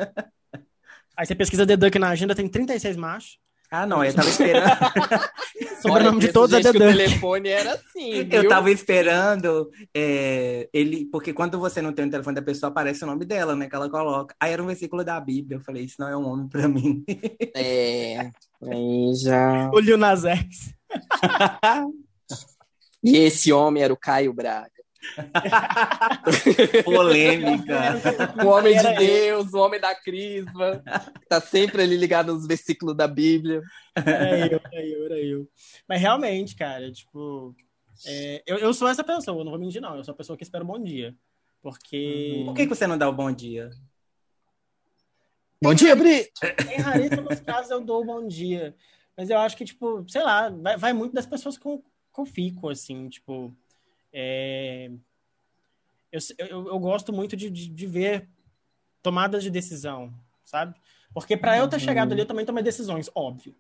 [1.16, 3.38] Aí você pesquisa The Duck na agenda, tem 36 machos.
[3.70, 4.66] Ah, não, eu tava esperando.
[5.82, 8.24] Sobrenome de todos é The O telefone era assim.
[8.24, 8.42] Viu?
[8.42, 13.02] Eu tava esperando é, ele, porque quando você não tem o telefone da pessoa, aparece
[13.04, 13.68] o nome dela, né?
[13.68, 14.34] Que ela coloca.
[14.40, 15.58] Aí era um versículo da Bíblia.
[15.58, 17.04] Eu falei, isso não é um homem pra mim.
[17.54, 18.30] É.
[18.62, 19.70] Aí já.
[19.72, 20.24] O Lil Nas
[23.02, 24.70] e esse homem era o Caio Braga.
[26.84, 28.00] Polêmica.
[28.44, 30.82] O homem de Deus, o homem da crisma,
[31.28, 33.62] tá sempre ali ligado nos versículos da Bíblia.
[33.94, 35.48] Era eu, era eu, era eu.
[35.88, 37.54] Mas realmente, cara, tipo,
[38.04, 39.96] é, eu, eu sou essa pessoa, eu não vou mentir, não.
[39.96, 41.14] Eu sou a pessoa que espera um bom dia.
[41.62, 42.42] Porque.
[42.44, 43.70] Por que você não dá o bom dia?
[45.62, 46.30] Bom dia, Bri!
[46.70, 48.74] Em raríssimos casos eu dou o bom dia.
[49.16, 51.82] Mas eu acho que, tipo, sei lá, vai, vai muito das pessoas que eu,
[52.14, 53.56] que eu fico, assim, tipo.
[54.12, 54.90] É...
[56.10, 58.28] Eu, eu, eu, gosto muito de, de, de, ver
[59.02, 60.12] tomadas de decisão,
[60.44, 60.74] sabe?
[61.12, 63.54] Porque para eu ter chegado ali, eu também tomei decisões, óbvio.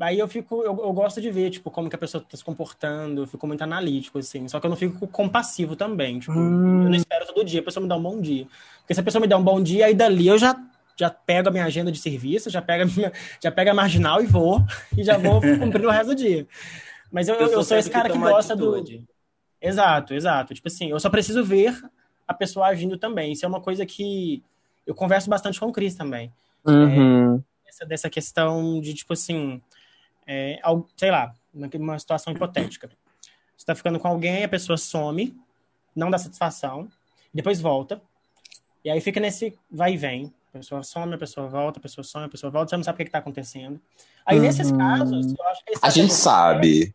[0.00, 2.42] Aí eu fico, eu, eu, gosto de ver, tipo, como que a pessoa tá se
[2.42, 4.48] comportando, eu fico muito analítico, assim.
[4.48, 6.82] Só que eu não fico compassivo também, tipo, hum.
[6.82, 8.48] eu não espero todo dia a pessoa me dar um bom dia.
[8.80, 10.60] Porque se a pessoa me der um bom dia, aí dali eu já
[10.96, 13.12] já pego a minha agenda de serviço, já pego a, minha,
[13.42, 14.60] já pego a marginal e vou,
[14.96, 16.46] e já vou cumprir o resto do dia.
[17.10, 18.98] Mas eu, eu, eu sou esse cara que, que gosta atitude.
[18.98, 19.13] do.
[19.64, 20.54] Exato, exato.
[20.54, 21.74] Tipo assim, eu só preciso ver
[22.28, 23.32] a pessoa agindo também.
[23.32, 24.42] Isso é uma coisa que
[24.86, 26.30] eu converso bastante com o Cris também.
[26.66, 27.36] Uhum.
[27.36, 29.62] É, essa, dessa questão de, tipo assim,
[30.26, 30.60] é,
[30.96, 32.90] sei lá, uma situação hipotética.
[33.56, 35.34] Você tá ficando com alguém, a pessoa some,
[35.96, 36.88] não dá satisfação,
[37.32, 38.02] depois volta,
[38.84, 40.32] e aí fica nesse vai e vem.
[40.54, 42.94] A pessoa some, a pessoa volta, a pessoa some, a pessoa volta, você não sabe
[42.94, 43.80] o que, está acontecendo.
[44.24, 44.42] Aí, uhum.
[44.44, 45.72] nesses casos, eu acho que...
[45.82, 46.94] A gente sabe.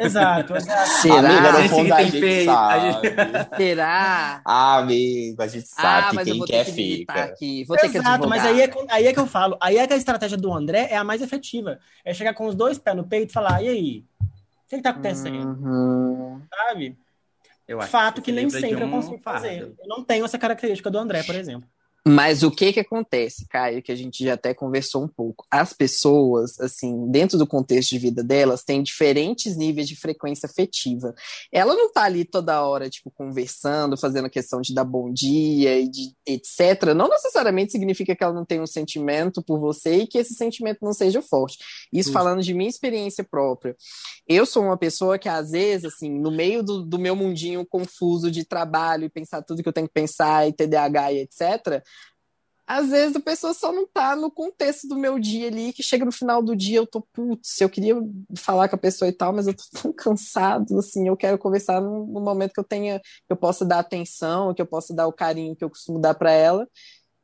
[0.00, 0.88] Exato, exato.
[1.02, 1.18] Será?
[1.18, 3.08] Amiga, no fundo, a gente sabe.
[3.58, 4.40] Será?
[4.42, 7.24] Ah, amigo, a gente sabe ah, que quem quer que fica.
[7.24, 7.64] Aqui.
[7.64, 9.58] Vou ter Exato, que mas aí é, aí é que eu falo.
[9.60, 11.78] Aí é que a estratégia do André é a mais efetiva.
[12.02, 14.04] É chegar com os dois pés no peito e falar, e aí?
[14.20, 15.46] O que, está acontecendo?
[15.46, 16.40] Uhum.
[16.48, 16.98] Sabe?
[17.66, 19.74] Eu Fato que, que nem sempre um eu consigo fazer.
[19.78, 21.68] Eu não tenho essa característica do André, por exemplo.
[22.08, 25.44] Mas o que que acontece, Caio, que a gente já até conversou um pouco.
[25.50, 31.14] As pessoas, assim, dentro do contexto de vida delas, têm diferentes níveis de frequência afetiva.
[31.52, 35.88] Ela não tá ali toda hora, tipo, conversando, fazendo questão de dar bom dia e
[35.88, 36.94] de etc.
[36.96, 40.78] Não necessariamente significa que ela não tem um sentimento por você e que esse sentimento
[40.80, 41.58] não seja forte.
[41.92, 42.12] Isso, Isso.
[42.12, 43.76] falando de minha experiência própria.
[44.26, 48.30] Eu sou uma pessoa que, às vezes, assim, no meio do, do meu mundinho confuso
[48.30, 51.82] de trabalho e pensar tudo que eu tenho que pensar e TDAH e etc.,
[52.68, 56.04] às vezes a pessoa só não tá no contexto do meu dia ali, que chega
[56.04, 57.94] no final do dia eu tô, putz, eu queria
[58.36, 61.80] falar com a pessoa e tal, mas eu tô tão cansado, assim, eu quero conversar
[61.80, 65.06] no, no momento que eu tenha, que eu possa dar atenção, que eu possa dar
[65.06, 66.68] o carinho que eu costumo dar para ela,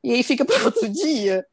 [0.03, 1.45] e aí fica para outro dia.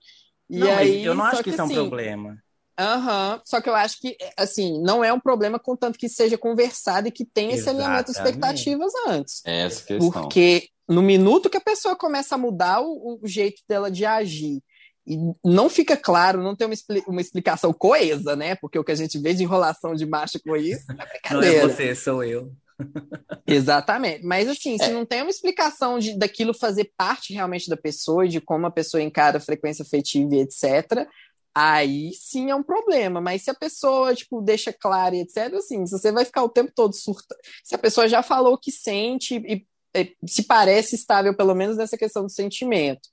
[0.50, 2.38] E não, aí, eu não acho que, que isso assim, é um assim, problema.
[2.80, 6.38] Aham, uhum, só que eu acho que, assim, não é um problema contanto que seja
[6.38, 7.60] conversado e que tenha Exatamente.
[7.60, 9.42] esse alinhamento de expectativas antes.
[9.46, 10.12] É essa questão.
[10.12, 14.62] Porque no minuto que a pessoa começa a mudar o, o jeito dela de agir
[15.06, 16.76] e não fica claro, não tem uma,
[17.08, 18.56] uma, explicação coesa, né?
[18.56, 21.68] Porque o que a gente vê de enrolação de macho com isso é Não é
[21.68, 22.52] você, sou eu.
[23.48, 24.24] Exatamente.
[24.24, 24.94] Mas assim, se é.
[24.94, 28.72] não tem uma explicação de, daquilo fazer parte realmente da pessoa e de como a
[28.72, 31.08] pessoa encara a frequência afetiva e etc.,
[31.54, 33.20] aí sim é um problema.
[33.20, 36.50] Mas se a pessoa, tipo, deixa claro e etc., assim, se você vai ficar o
[36.50, 37.36] tempo todo surta.
[37.64, 39.66] Se a pessoa já falou que sente e
[40.28, 43.10] se parece estável, pelo menos nessa questão do sentimento.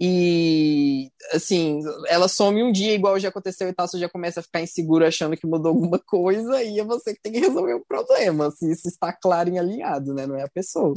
[0.00, 4.42] E, assim, ela some um dia, igual já aconteceu e tal, você já começa a
[4.42, 7.84] ficar inseguro achando que mudou alguma coisa, e é você que tem que resolver o
[7.84, 10.26] problema, se isso está claro e alinhado, né?
[10.26, 10.94] Não é a pessoa.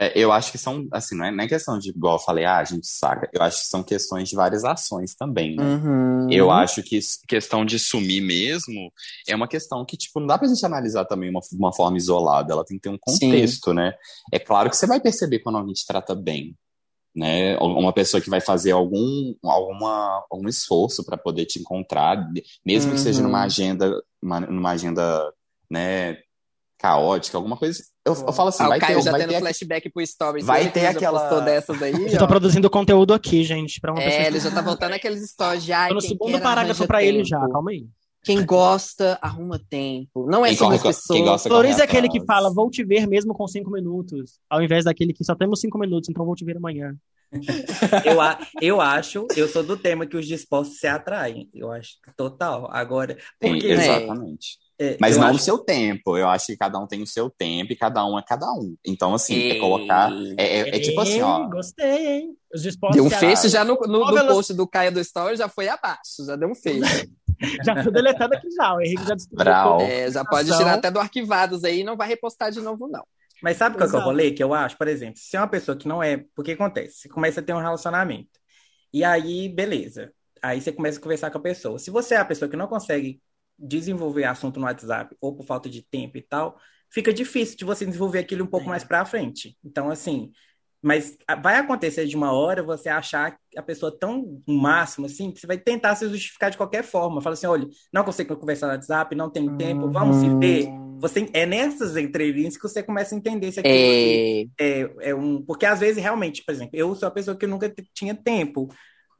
[0.00, 2.44] É, eu acho que são, assim, não é, não é questão de, igual eu falei,
[2.44, 3.28] ah, a gente saca.
[3.32, 5.64] Eu acho que são questões de várias ações também, né?
[5.64, 6.30] Uhum.
[6.30, 8.92] Eu acho que questão de sumir mesmo
[9.26, 12.52] é uma questão que, tipo, não dá pra gente analisar também uma, uma forma isolada.
[12.52, 13.76] Ela tem que ter um contexto, Sim.
[13.76, 13.92] né?
[14.32, 16.54] É claro que você vai perceber quando alguém te trata bem,
[17.14, 17.58] né?
[17.58, 22.24] Uma pessoa que vai fazer algum, alguma, algum esforço para poder te encontrar,
[22.64, 22.96] mesmo uhum.
[22.96, 23.44] que seja numa uhum.
[23.44, 25.32] agenda, uma, numa agenda,
[25.68, 26.18] né,
[26.78, 27.82] caótica, alguma coisa.
[28.08, 30.06] Eu, eu falo assim, ah, vai o Caio ter, já vai tendo ter flashback pro
[30.06, 30.44] stories.
[30.44, 32.12] Vai ter aquela dessas aí.
[32.12, 34.26] Eu tô produzindo conteúdo aqui, gente, para uma é, pessoa.
[34.26, 35.88] ele já tá voltando aqueles stories já.
[35.88, 37.86] Tô no segundo parágrafo para ele já, calma aí.
[38.24, 40.26] Quem gosta, arruma tempo.
[40.28, 41.42] Não é sobre as pessoas.
[41.42, 45.12] Flores é aquele que fala, vou te ver mesmo com cinco minutos, ao invés daquele
[45.12, 46.94] que só temos cinco minutos, então vou te ver amanhã.
[48.04, 48.18] eu,
[48.60, 51.48] eu acho, eu sou do tema que os dispostos se atraem.
[51.54, 52.68] Eu acho total.
[52.72, 54.58] Agora, porque, Sim, exatamente.
[54.80, 55.32] É, Mas não acho...
[55.32, 56.16] no seu tempo.
[56.16, 58.76] Eu acho que cada um tem o seu tempo e cada um é cada um.
[58.86, 59.50] Então, assim, e...
[59.52, 60.12] é colocar.
[60.36, 61.48] É, é, é, tipo assim, ó.
[61.48, 62.36] Gostei, hein?
[62.54, 65.68] Os deu um face já no, no, no post do Caia do Story, já foi
[65.68, 67.10] abaixo, já deu um face.
[67.64, 68.74] já foi deletado aqui já.
[68.74, 69.80] O Henrique já destruiu.
[69.80, 73.04] É, já pode tirar até do arquivados aí e não vai repostar de novo, não.
[73.42, 74.76] Mas sabe qual que é o rolê que eu acho?
[74.76, 76.24] Por exemplo, se é uma pessoa que não é.
[76.34, 76.98] Porque acontece?
[76.98, 78.30] Você começa a ter um relacionamento.
[78.92, 80.12] E aí, beleza.
[80.42, 81.78] Aí você começa a conversar com a pessoa.
[81.78, 83.20] Se você é a pessoa que não consegue
[83.58, 86.58] desenvolver assunto no WhatsApp ou por falta de tempo e tal,
[86.90, 88.68] fica difícil de você desenvolver aquilo um pouco é.
[88.70, 89.56] mais para frente.
[89.64, 90.30] Então, assim,
[90.80, 95.46] mas vai acontecer de uma hora você achar a pessoa tão máximo assim que você
[95.46, 97.20] vai tentar se justificar de qualquer forma.
[97.20, 100.68] Fala assim: olha, não consigo conversar no WhatsApp, não tenho tempo, vamos se ver.
[100.68, 100.98] Uhum.
[101.00, 104.46] Você, é nessas entrelinhas que você começa a entender se aquilo é...
[104.60, 105.42] é, é um.
[105.42, 108.68] Porque às vezes, realmente, por exemplo, eu sou a pessoa que nunca tinha tempo.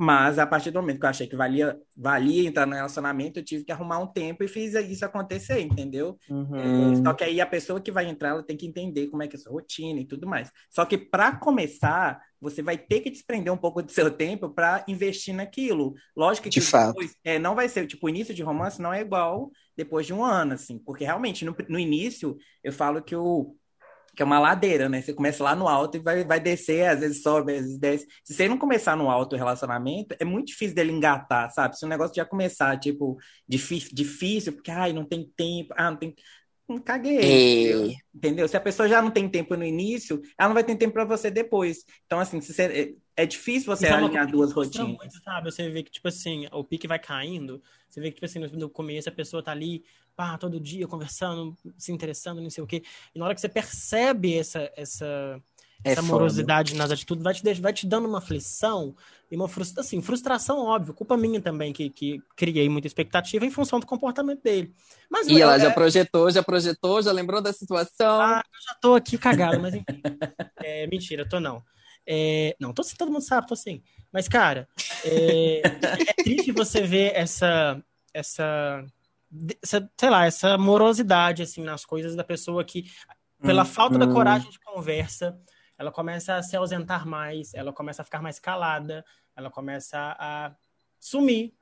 [0.00, 3.44] Mas a partir do momento que eu achei que valia, valia entrar no relacionamento, eu
[3.44, 6.16] tive que arrumar um tempo e fiz isso acontecer, entendeu?
[6.30, 6.92] Uhum.
[6.92, 9.26] É, só que aí a pessoa que vai entrar, ela tem que entender como é
[9.26, 10.52] que é a sua rotina e tudo mais.
[10.70, 14.84] Só que para começar, você vai ter que desprender um pouco do seu tempo para
[14.86, 15.94] investir naquilo.
[16.16, 19.00] Lógico que de depois, é, não vai ser, tipo, o início de romance não é
[19.00, 23.56] igual depois de um ano, assim, porque realmente no, no início eu falo que o
[24.18, 25.00] que é uma ladeira, né?
[25.00, 28.08] Você começa lá no alto e vai, vai descer, às vezes sobe, às vezes desce.
[28.24, 31.78] Se você não começar no alto o relacionamento, é muito difícil dele engatar, sabe?
[31.78, 33.16] Se o negócio já começar, tipo,
[33.46, 36.16] difícil, difícil porque, ai, não tem tempo, ah, não tem.
[36.68, 37.96] Não caguei.
[38.12, 38.48] Entendeu?
[38.48, 41.04] Se a pessoa já não tem tempo no início, ela não vai ter tempo para
[41.04, 41.84] você depois.
[42.04, 42.62] Então, assim, se você,
[43.16, 44.88] é, é difícil você então, alinhar duas rotinas.
[44.88, 45.48] Muito, sabe?
[45.48, 47.62] Você vê que, tipo assim, o pique vai caindo.
[47.88, 49.84] Você vê que, tipo assim, no começo a pessoa tá ali,
[50.18, 52.82] pá, todo dia conversando, se interessando, não sei o quê.
[53.14, 55.40] E na hora que você percebe essa, essa,
[55.84, 58.96] é essa morosidade nas atitudes, vai te, vai te dando uma aflição
[59.30, 63.50] e uma frustração, assim, frustração, óbvio, culpa minha também, que, que criei muita expectativa em
[63.50, 64.74] função do comportamento dele.
[65.08, 65.72] Mas, e ela já é...
[65.72, 68.20] projetou, já projetou, já lembrou da situação.
[68.20, 69.84] Ah, eu já tô aqui cagado, mas enfim.
[70.64, 71.62] é, mentira, tô não.
[72.04, 73.84] É, não, tô, todo mundo sabe, tô sim.
[74.12, 74.66] Mas, cara,
[75.04, 77.80] é, é triste você ver essa,
[78.12, 78.84] essa,
[79.62, 82.90] essa, sei lá, essa morosidade, assim, nas coisas da pessoa que,
[83.40, 83.98] pela hum, falta hum.
[83.98, 85.38] da coragem de conversa,
[85.76, 89.04] ela começa a se ausentar mais, ela começa a ficar mais calada,
[89.36, 90.54] ela começa a
[90.98, 91.54] sumir.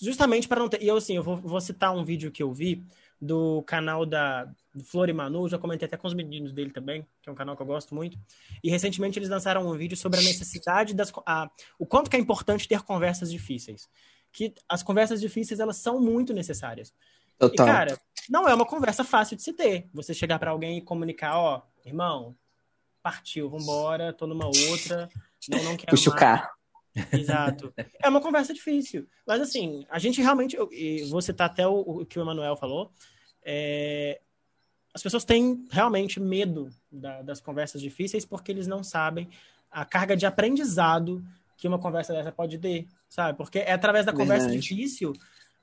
[0.00, 0.82] Justamente para não ter.
[0.82, 2.82] E eu, assim, eu vou, vou, citar um vídeo que eu vi
[3.20, 7.06] do canal da do Flor e Manu, já comentei até com os meninos dele também,
[7.20, 8.18] que é um canal que eu gosto muito.
[8.64, 11.12] E recentemente eles lançaram um vídeo sobre a necessidade das.
[11.26, 13.88] A, o quanto que é importante ter conversas difíceis.
[14.32, 16.92] Que as conversas difíceis, elas são muito necessárias.
[17.38, 17.66] Total.
[17.66, 19.88] E, cara, não é uma conversa fácil de se ter.
[19.92, 22.36] Você chegar para alguém e comunicar, ó, irmão,
[23.02, 25.08] partiu, vambora, tô numa outra,
[25.48, 26.16] não, não quero Puxa mais.
[26.16, 26.48] o carro.
[27.12, 27.72] Exato.
[28.02, 29.08] É uma conversa difícil.
[29.26, 32.92] Mas assim, a gente realmente, e vou citar até o, o que o Emanuel falou,
[33.42, 34.20] é,
[34.94, 39.28] as pessoas têm realmente medo da, das conversas difíceis porque eles não sabem
[39.70, 41.24] a carga de aprendizado
[41.62, 43.38] que uma conversa dessa pode ter, sabe?
[43.38, 44.60] Porque é através da conversa Verdade.
[44.60, 45.12] difícil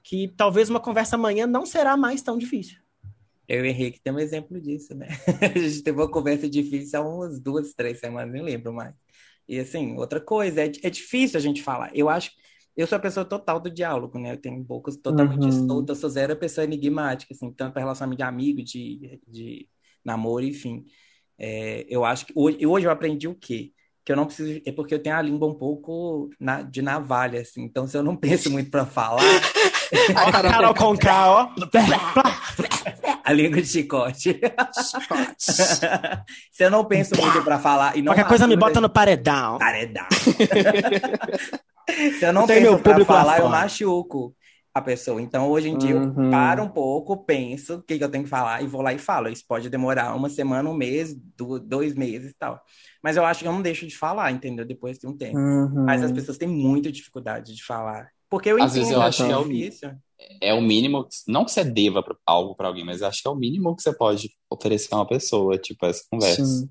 [0.01, 2.77] que talvez uma conversa amanhã não será mais tão difícil.
[3.45, 5.09] Eu e o Henrique tem um exemplo disso, né?
[5.53, 8.95] a gente teve uma conversa difícil há umas duas, três semanas, nem lembro mais.
[9.45, 11.91] E assim, outra coisa, é, é difícil a gente falar.
[11.93, 12.31] Eu acho
[12.77, 14.31] eu sou a pessoa total do diálogo, né?
[14.31, 15.67] Eu tenho bocas totalmente uhum.
[15.67, 19.67] soltas, eu sou zero pessoa enigmática, assim, tanto para relacionamento de amigo, de, de
[20.05, 20.85] namoro, enfim.
[21.37, 23.73] É, eu acho que hoje, hoje eu aprendi o quê?
[24.09, 24.59] Que eu não preciso.
[24.65, 27.61] É porque eu tenho a língua um pouco na, de navalha, assim.
[27.61, 29.21] Então, se eu não penso muito para falar.
[30.15, 31.49] a Carol com K, ó.
[33.23, 34.41] A língua de chicote.
[35.37, 39.59] Se eu não penso muito para falar e não Qualquer coisa me bota no paredão.
[39.59, 40.07] Paredão.
[42.17, 44.35] Se eu não Tem penso para falar, eu machuco
[44.73, 45.21] a pessoa.
[45.21, 46.25] Então, hoje em dia, uhum.
[46.25, 48.93] eu paro um pouco, penso o que, que, eu tenho que falar e vou lá
[48.93, 49.29] e falo.
[49.29, 51.15] Isso pode demorar uma semana, um mês,
[51.63, 52.61] dois meses e tal.
[53.03, 54.65] Mas eu acho que eu não deixo de falar, entendeu?
[54.65, 55.37] Depois de um tempo.
[55.37, 55.85] Uhum.
[55.85, 58.09] Mas as pessoas têm muita dificuldade de falar.
[58.29, 59.47] Porque eu Às vezes eu acho que é o,
[60.41, 63.35] é o mínimo, não que você deva algo para alguém, mas acho que é o
[63.35, 66.45] mínimo que você pode oferecer a uma pessoa, tipo, essa conversa.
[66.45, 66.69] Sim.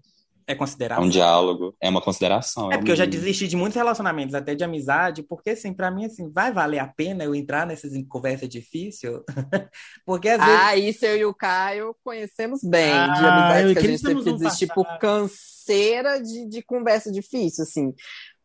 [0.49, 1.03] É considerado.
[1.03, 2.73] É um diálogo, é uma consideração.
[2.73, 5.91] É, é porque eu já desisti de muitos relacionamentos, até de amizade, porque, assim, para
[5.91, 9.13] mim, assim, vai valer a pena eu entrar nessas conversas difíceis?
[10.07, 10.61] porque às vezes.
[10.63, 14.25] Ah, isso eu e o Caio conhecemos bem, ah, de amizade que a gente teve
[14.25, 17.93] que desistir por canseira de, de conversa difícil, assim.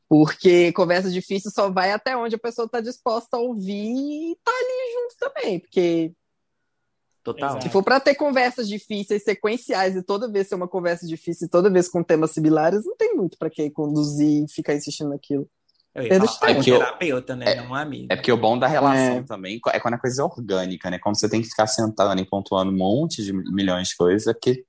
[0.10, 4.51] Porque conversa difícil só vai até onde a pessoa está disposta a ouvir e tá
[4.51, 5.60] ali junto também.
[5.60, 6.12] Porque
[7.24, 7.62] Total.
[7.62, 11.70] Se for para ter conversas difíceis, sequenciais, e toda vez ser uma conversa difícil, toda
[11.70, 15.48] vez com temas similares, não tem muito para que conduzir e ficar insistindo naquilo.
[15.96, 17.46] Eu ia falar, é terapeuta, né?
[17.54, 18.08] É, não um amigo.
[18.10, 19.24] É porque o bom da relação é.
[19.24, 21.00] também é quando a coisa é orgânica, né?
[21.00, 24.34] Quando você tem que ficar sentando e pontuando um monte de milhões de coisas, é
[24.34, 24.66] porque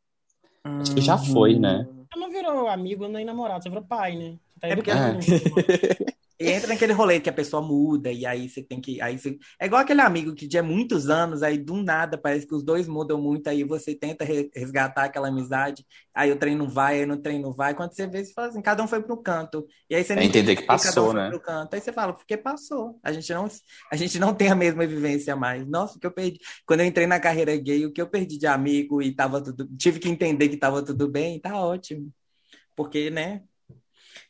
[0.65, 1.89] hum, acho que já foi, né?
[2.13, 4.37] Você não virou amigo nem namorado, você virou pai, né?
[4.61, 4.91] Tá é porque...
[4.91, 6.15] É.
[6.39, 9.01] E entra naquele rolê que a pessoa muda, e aí você tem que.
[9.01, 9.39] Aí você...
[9.61, 12.89] É igual aquele amigo que de muitos anos, aí do nada parece que os dois
[12.89, 17.53] mudam muito, aí você tenta resgatar aquela amizade, aí o treino vai, aí no treino
[17.53, 17.73] vai.
[17.75, 19.65] Quando você vê, você fala assim, cada um foi pro canto.
[19.89, 21.29] E aí você nem entender que passou, um né?
[21.29, 21.73] Pro canto.
[21.73, 22.99] Aí você fala, porque passou.
[23.03, 23.49] A gente, não,
[23.93, 25.65] a gente não tem a mesma vivência mais.
[25.67, 26.41] Nossa, o que eu perdi.
[26.67, 29.69] Quando eu entrei na carreira gay, o que eu perdi de amigo e tava tudo.
[29.77, 32.13] Tive que entender que tava tudo bem, tá ótimo.
[32.75, 33.43] Porque, né?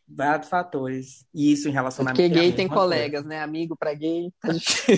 [0.08, 1.24] Vários fatores.
[1.34, 2.20] E isso em relacionamento.
[2.20, 3.28] Porque gay tem colegas, coisa.
[3.28, 3.42] né?
[3.42, 4.30] Amigo para gay.
[4.40, 4.52] Tá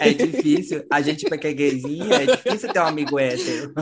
[0.06, 0.84] é difícil.
[0.90, 3.72] A gente, porque é gayzinha, é difícil ter um amigo hétero.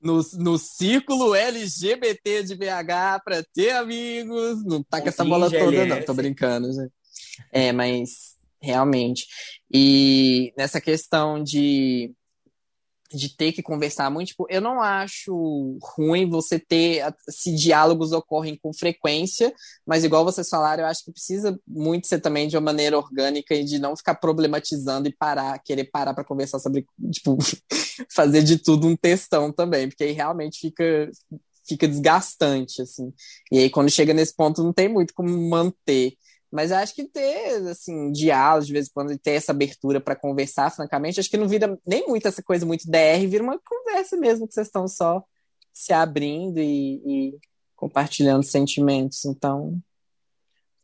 [0.00, 4.64] No, no círculo LGBT de BH para ter amigos.
[4.64, 6.02] Não tá com essa bola toda, não.
[6.02, 6.92] Tô brincando, gente.
[7.50, 9.26] É, mas realmente.
[9.72, 12.12] E nessa questão de
[13.16, 18.58] de ter que conversar muito, tipo, eu não acho ruim você ter se diálogos ocorrem
[18.60, 19.52] com frequência,
[19.86, 23.54] mas igual vocês falaram, eu acho que precisa muito ser também de uma maneira orgânica
[23.54, 27.36] e de não ficar problematizando e parar, querer parar para conversar sobre, tipo,
[28.14, 31.10] fazer de tudo um textão também, porque aí realmente fica
[31.66, 33.12] fica desgastante, assim.
[33.50, 36.14] E aí, quando chega nesse ponto, não tem muito como manter.
[36.54, 40.14] Mas acho que ter, assim, diálogo de vez em quando e ter essa abertura para
[40.14, 44.16] conversar, francamente, acho que não vira nem muito essa coisa muito DR, vira uma conversa
[44.16, 45.24] mesmo, que vocês estão só
[45.72, 47.38] se abrindo e, e
[47.74, 49.24] compartilhando sentimentos.
[49.24, 49.82] Então.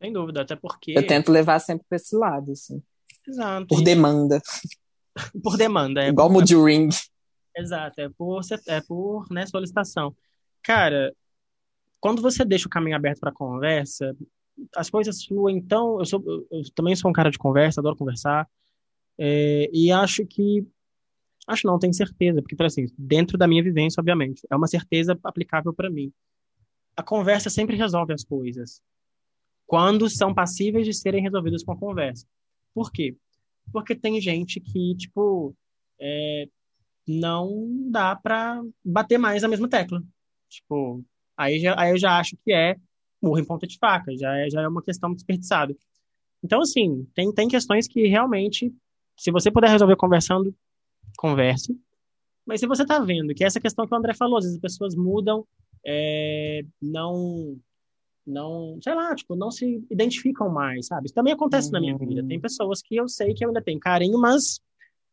[0.01, 0.91] Sem dúvida, até porque.
[0.91, 2.83] Eu tento levar sempre para esse lado, assim.
[3.25, 3.67] Exato.
[3.67, 4.41] Por demanda.
[5.41, 6.09] por demanda, é.
[6.09, 6.33] Igual por...
[6.33, 6.89] Mood Ring.
[7.55, 10.13] Exato, é por, é por né, solicitação.
[10.61, 11.15] Cara,
[12.01, 14.13] quando você deixa o caminho aberto para conversa,
[14.75, 15.57] as coisas fluem.
[15.57, 18.47] Então, eu, sou, eu também sou um cara de conversa, adoro conversar.
[19.17, 20.65] É, e acho que.
[21.47, 25.73] Acho não, tenho certeza, porque, assim, dentro da minha vivência, obviamente, é uma certeza aplicável
[25.73, 26.13] para mim.
[26.95, 28.81] A conversa sempre resolve as coisas.
[29.65, 32.27] Quando são passíveis de serem resolvidas com a conversa.
[32.73, 33.15] Por quê?
[33.71, 35.55] Porque tem gente que, tipo,
[35.99, 36.47] é,
[37.07, 40.03] não dá para bater mais na mesma tecla.
[40.49, 41.03] Tipo,
[41.35, 42.75] aí, já, aí eu já acho que é
[43.21, 45.75] murro em ponta de faca, já é, já é uma questão desperdiçada.
[46.43, 48.73] Então, assim, tem, tem questões que realmente,
[49.17, 50.55] se você puder resolver conversando,
[51.17, 51.77] converse.
[52.45, 54.61] Mas se você está vendo que essa questão que o André falou, às vezes as
[54.61, 55.45] pessoas mudam,
[55.85, 57.55] é, não,
[58.25, 61.05] não, sei lá, tipo, não se identificam mais, sabe?
[61.05, 61.73] Isso também acontece uhum.
[61.73, 62.23] na minha vida.
[62.25, 62.41] Tem uhum.
[62.41, 64.59] pessoas que eu sei que eu ainda tenho carinho, mas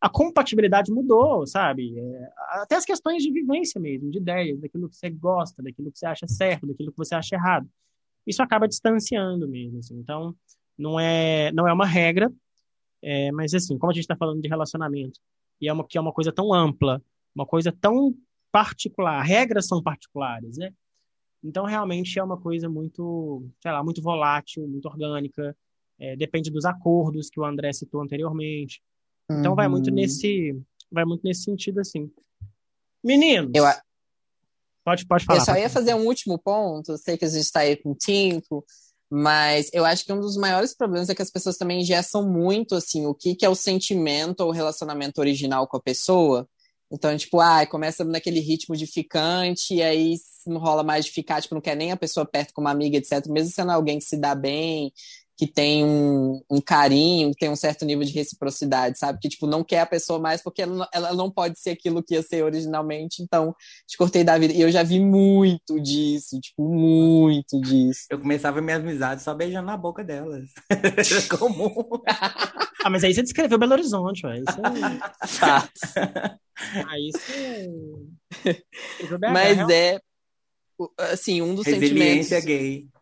[0.00, 1.98] a compatibilidade mudou, sabe?
[1.98, 2.32] É,
[2.62, 6.06] até as questões de vivência mesmo, de ideias, daquilo que você gosta, daquilo que você
[6.06, 7.68] acha certo, daquilo que você acha errado.
[8.28, 9.96] Isso acaba distanciando mesmo, assim.
[9.98, 10.36] Então,
[10.76, 12.30] não é, não é uma regra,
[13.02, 15.18] é, mas assim, como a gente está falando de relacionamento,
[15.60, 17.02] e é uma, que é uma coisa tão ampla,
[17.34, 18.14] uma coisa tão
[18.52, 20.72] particular, regras são particulares, né?
[21.42, 25.56] Então, realmente é uma coisa muito, sei lá, muito volátil, muito orgânica,
[25.98, 28.82] é, depende dos acordos que o André citou anteriormente,
[29.30, 29.56] então uhum.
[29.56, 29.94] vai muito uhum.
[29.94, 30.60] nesse
[30.90, 32.10] vai muito nesse sentido assim.
[33.04, 33.50] Meninos.
[33.54, 33.64] Eu,
[34.84, 35.40] pode pode falar.
[35.40, 37.94] Eu só ia fazer um último ponto, eu sei que a gente está aí com
[37.94, 38.64] tempo,
[39.10, 42.74] mas eu acho que um dos maiores problemas é que as pessoas também gestam muito
[42.74, 46.48] assim o que que é o sentimento ou o relacionamento original com a pessoa.
[46.90, 50.16] Então, tipo, ah, começa naquele ritmo de ficante, e aí
[50.46, 53.26] não rola mais de ficar, tipo, não quer nem a pessoa perto como amiga, etc.
[53.28, 54.92] Mesmo sendo alguém que se dá bem,
[55.38, 59.20] que tem um, um, carinho, que tem um certo nível de reciprocidade, sabe?
[59.22, 62.14] Que, tipo, não quer a pessoa mais porque ela, ela não pode ser aquilo que
[62.14, 63.54] ia ser originalmente, então
[63.86, 64.52] te cortei da vida.
[64.52, 68.06] E eu já vi muito disso, tipo, muito disso.
[68.10, 70.50] Eu começava minhas amizades só beijando na boca delas.
[71.38, 71.72] Comum.
[72.82, 74.40] ah, mas aí você descreveu Belo Horizonte, ué.
[74.40, 74.58] Isso
[75.46, 76.38] é...
[76.84, 77.18] ah, isso
[78.44, 79.28] é...
[79.32, 80.00] Mas é,
[81.12, 82.44] assim, um dos Resiliência sentimentos...
[82.44, 82.97] gay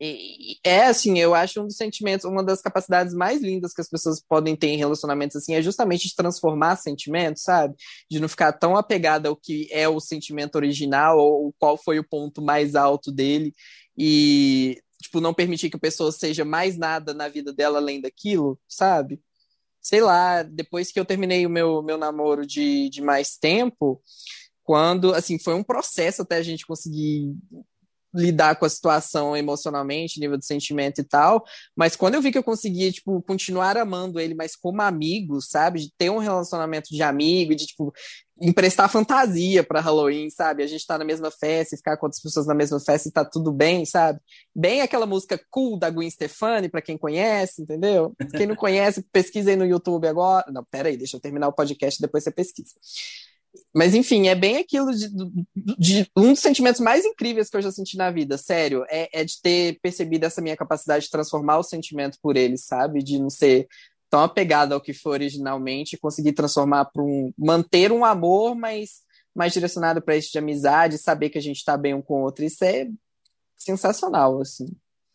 [0.00, 4.20] é assim, eu acho um dos sentimentos, uma das capacidades mais lindas que as pessoas
[4.20, 7.74] podem ter em relacionamentos assim é justamente de transformar sentimentos, sabe?
[8.10, 12.08] De não ficar tão apegada ao que é o sentimento original ou qual foi o
[12.08, 13.54] ponto mais alto dele
[13.96, 18.58] e tipo não permitir que a pessoa seja mais nada na vida dela além daquilo,
[18.68, 19.20] sabe?
[19.80, 24.02] Sei lá, depois que eu terminei o meu, meu namoro de, de mais tempo,
[24.64, 27.36] quando, assim, foi um processo até a gente conseguir
[28.14, 31.44] lidar com a situação emocionalmente, nível de sentimento e tal,
[31.74, 35.80] mas quando eu vi que eu conseguia, tipo, continuar amando ele, mas como amigo, sabe?
[35.80, 37.92] De ter um relacionamento de amigo, de, tipo,
[38.40, 40.62] emprestar fantasia para Halloween, sabe?
[40.62, 43.24] A gente tá na mesma festa, ficar com outras pessoas na mesma festa e tá
[43.24, 44.20] tudo bem, sabe?
[44.54, 48.14] Bem aquela música cool da Gwen Stefani, para quem conhece, entendeu?
[48.36, 50.50] Quem não conhece, pesquisa aí no YouTube agora.
[50.50, 52.74] Não, pera aí, deixa eu terminar o podcast, depois você pesquisa.
[53.74, 55.08] Mas, enfim, é bem aquilo de,
[55.54, 59.24] de, um dos sentimentos mais incríveis que eu já senti na vida, sério, é, é
[59.24, 63.02] de ter percebido essa minha capacidade de transformar o sentimento por ele, sabe?
[63.02, 63.66] De não ser
[64.08, 67.32] tão apegado ao que foi originalmente, conseguir transformar para um.
[67.36, 69.02] manter um amor, mas
[69.34, 72.22] mais direcionado para isso de amizade, saber que a gente está bem um com o
[72.22, 72.44] outro.
[72.44, 72.88] Isso é
[73.56, 74.66] sensacional, assim.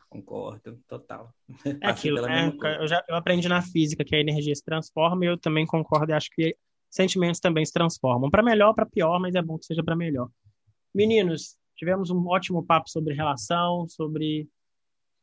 [0.10, 1.34] Concordo, total.
[1.82, 2.52] É aquilo, né?
[2.80, 6.12] Eu, já, eu aprendi na física que a energia se transforma e eu também concordo
[6.12, 6.58] e acho que
[6.90, 8.30] sentimentos também se transformam.
[8.30, 10.30] Para melhor, para pior, mas é bom que seja para melhor.
[10.94, 14.48] Meninos, tivemos um ótimo papo sobre relação, sobre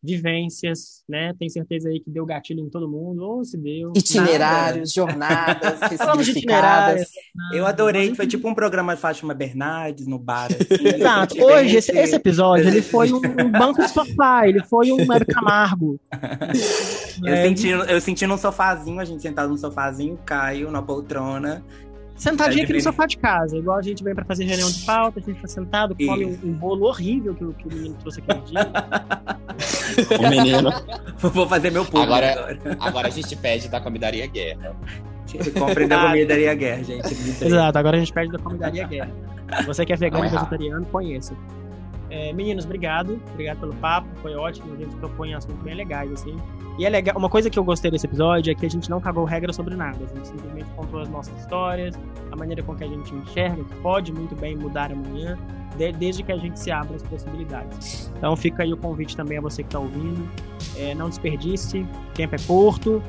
[0.02, 1.32] vivências, né?
[1.38, 3.92] Tenho certeza aí que deu gatilho em todo mundo, ou se deu.
[3.96, 7.08] Itinerários, jornadas, ressignificadas.
[7.52, 10.46] Eu adorei, foi tipo um programa de Fátima Bernardes no bar.
[10.46, 11.42] Assim, Exato.
[11.42, 15.26] Hoje, esse, esse, episódio, ele foi um, um, banco de sofá, ele foi um Hebe
[15.26, 15.98] Camargo.
[17.22, 21.64] eu, é, senti, eu senti num sofazinho, a gente sentado num sofazinho, Caio na poltrona,
[22.16, 25.20] Sentadinho aqui no sofá de casa, igual a gente vem pra fazer reunião de pauta,
[25.20, 28.40] a gente tá sentado, come um, um, bolo horrível que, que, o menino trouxe aquele
[28.40, 28.60] dia.
[30.18, 30.70] o menino.
[31.18, 32.76] Vou fazer meu público agora, agora.
[32.80, 34.74] Agora a gente pede da comidaria guerra.
[35.58, 37.12] Compre da comidaria guerra, gente.
[37.44, 39.12] Exato, agora a gente pede da comidaria guerra.
[39.66, 41.34] Você que é vegano e vegetariano, conheça.
[42.10, 43.20] É, meninos, obrigado.
[43.32, 44.72] Obrigado pelo papo, foi ótimo.
[44.74, 46.36] A gente propõe assuntos bem legais, assim.
[46.78, 49.00] E é legal, uma coisa que eu gostei desse episódio é que a gente não
[49.00, 49.98] cagou regra sobre nada.
[50.04, 51.98] A gente simplesmente contou as nossas histórias,
[52.30, 55.38] a maneira com que a gente enxerga, que pode muito bem mudar amanhã,
[55.76, 58.12] de, desde que a gente se abra as possibilidades.
[58.16, 60.28] Então fica aí o convite também a você que está ouvindo.
[60.76, 63.02] É, não desperdice, tempo é curto.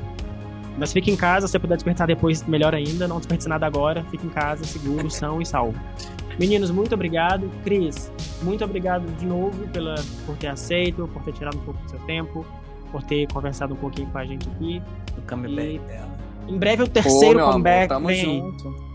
[0.78, 3.06] Mas fique em casa, se puder despertar depois, melhor ainda.
[3.06, 5.78] Não desperdice nada agora, fique em casa, seguro, são e salvo.
[6.38, 7.50] Meninos, muito obrigado.
[7.64, 8.12] Cris,
[8.42, 11.98] muito obrigado de novo pela, por ter aceito, por ter tirado um pouco do seu
[12.00, 12.46] tempo,
[12.92, 14.82] por ter conversado um pouquinho com a gente aqui.
[15.16, 16.18] O comeback dela.
[16.46, 18.87] Em breve o terceiro Pô, comeback amor, vem junto.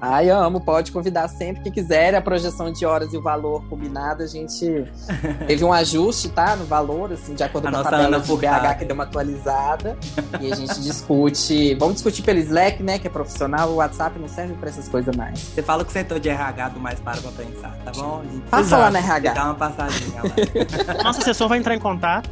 [0.00, 2.14] Ai, amo, pode convidar sempre que quiser.
[2.14, 4.84] A projeção de horas e o valor combinado, a gente
[5.46, 6.54] teve um ajuste, tá?
[6.54, 9.96] No valor, assim, de acordo a com a tabela do BH que deu uma atualizada.
[10.40, 11.74] e a gente discute.
[11.74, 12.98] Vamos discutir pelo Slack, né?
[12.98, 13.70] Que é profissional.
[13.70, 15.38] O WhatsApp não serve pra essas coisas mais.
[15.40, 18.22] Você fala que o setor de RH do mais para pra pensar, tá bom?
[18.50, 18.82] Passa Exato.
[18.82, 19.34] lá na RH.
[19.34, 21.02] Dá uma passadinha lá.
[21.02, 22.30] Nosso assessor vai entrar em contato.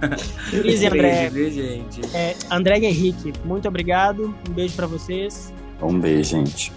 [0.50, 1.30] Cris e André.
[1.30, 2.00] Beijo, gente.
[2.16, 4.34] É, André e Henrique, muito obrigado.
[4.48, 5.52] Um beijo pra vocês.
[5.82, 6.72] Um beijo, gente.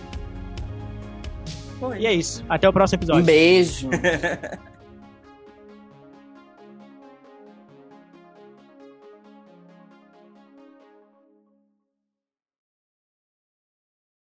[1.98, 2.44] E é isso.
[2.50, 3.22] Até o próximo episódio.
[3.22, 3.90] Um beijo.